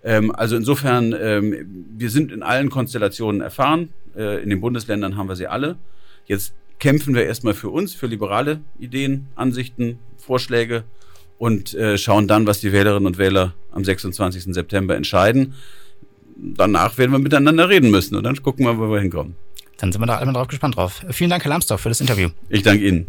Ähm, 0.02 0.34
also 0.34 0.56
insofern, 0.56 1.14
ähm, 1.20 1.88
wir 1.98 2.10
sind 2.10 2.32
in 2.32 2.42
allen 2.42 2.70
Konstellationen 2.70 3.42
erfahren. 3.42 3.90
Äh, 4.16 4.42
in 4.42 4.50
den 4.50 4.62
Bundesländern 4.62 5.18
haben 5.18 5.28
wir 5.28 5.36
sie 5.36 5.48
alle. 5.48 5.76
Jetzt 6.26 6.54
kämpfen 6.80 7.16
wir 7.16 7.26
erstmal 7.26 7.54
für 7.54 7.70
uns, 7.70 7.94
für 7.94 8.08
liberale 8.08 8.62
Ideen, 8.80 9.28
Ansichten, 9.36 10.00
Vorschläge 10.18 10.86
und 11.38 11.74
äh, 11.74 11.98
schauen 11.98 12.28
dann, 12.28 12.48
was 12.48 12.60
die 12.60 12.72
Wählerinnen 12.72 13.08
und 13.08 13.18
Wähler 13.18 13.54
am 13.72 13.84
26. 13.84 14.54
September 14.54 14.96
entscheiden. 14.96 15.54
Danach 16.36 16.98
werden 16.98 17.12
wir 17.12 17.20
miteinander 17.20 17.70
reden 17.70 17.92
müssen 17.92 18.16
und 18.16 18.24
dann 18.24 18.42
gucken 18.42 18.66
wir, 18.66 18.78
wo 18.78 18.92
wir 18.92 19.00
hinkommen. 19.00 19.36
Dann 19.78 19.92
sind 19.92 20.02
wir 20.02 20.06
da 20.06 20.18
alle 20.18 20.26
mal 20.28 20.34
drauf 20.34 20.48
gespannt 20.48 20.76
drauf. 20.76 21.04
Vielen 21.10 21.30
Dank, 21.30 21.44
Herr 21.44 21.50
Lambsdorff, 21.50 21.82
für 21.82 21.90
das 21.90 22.02
Interview. 22.02 22.30
Ich 22.50 22.64
danke 22.64 22.88
Ihnen. 22.88 23.08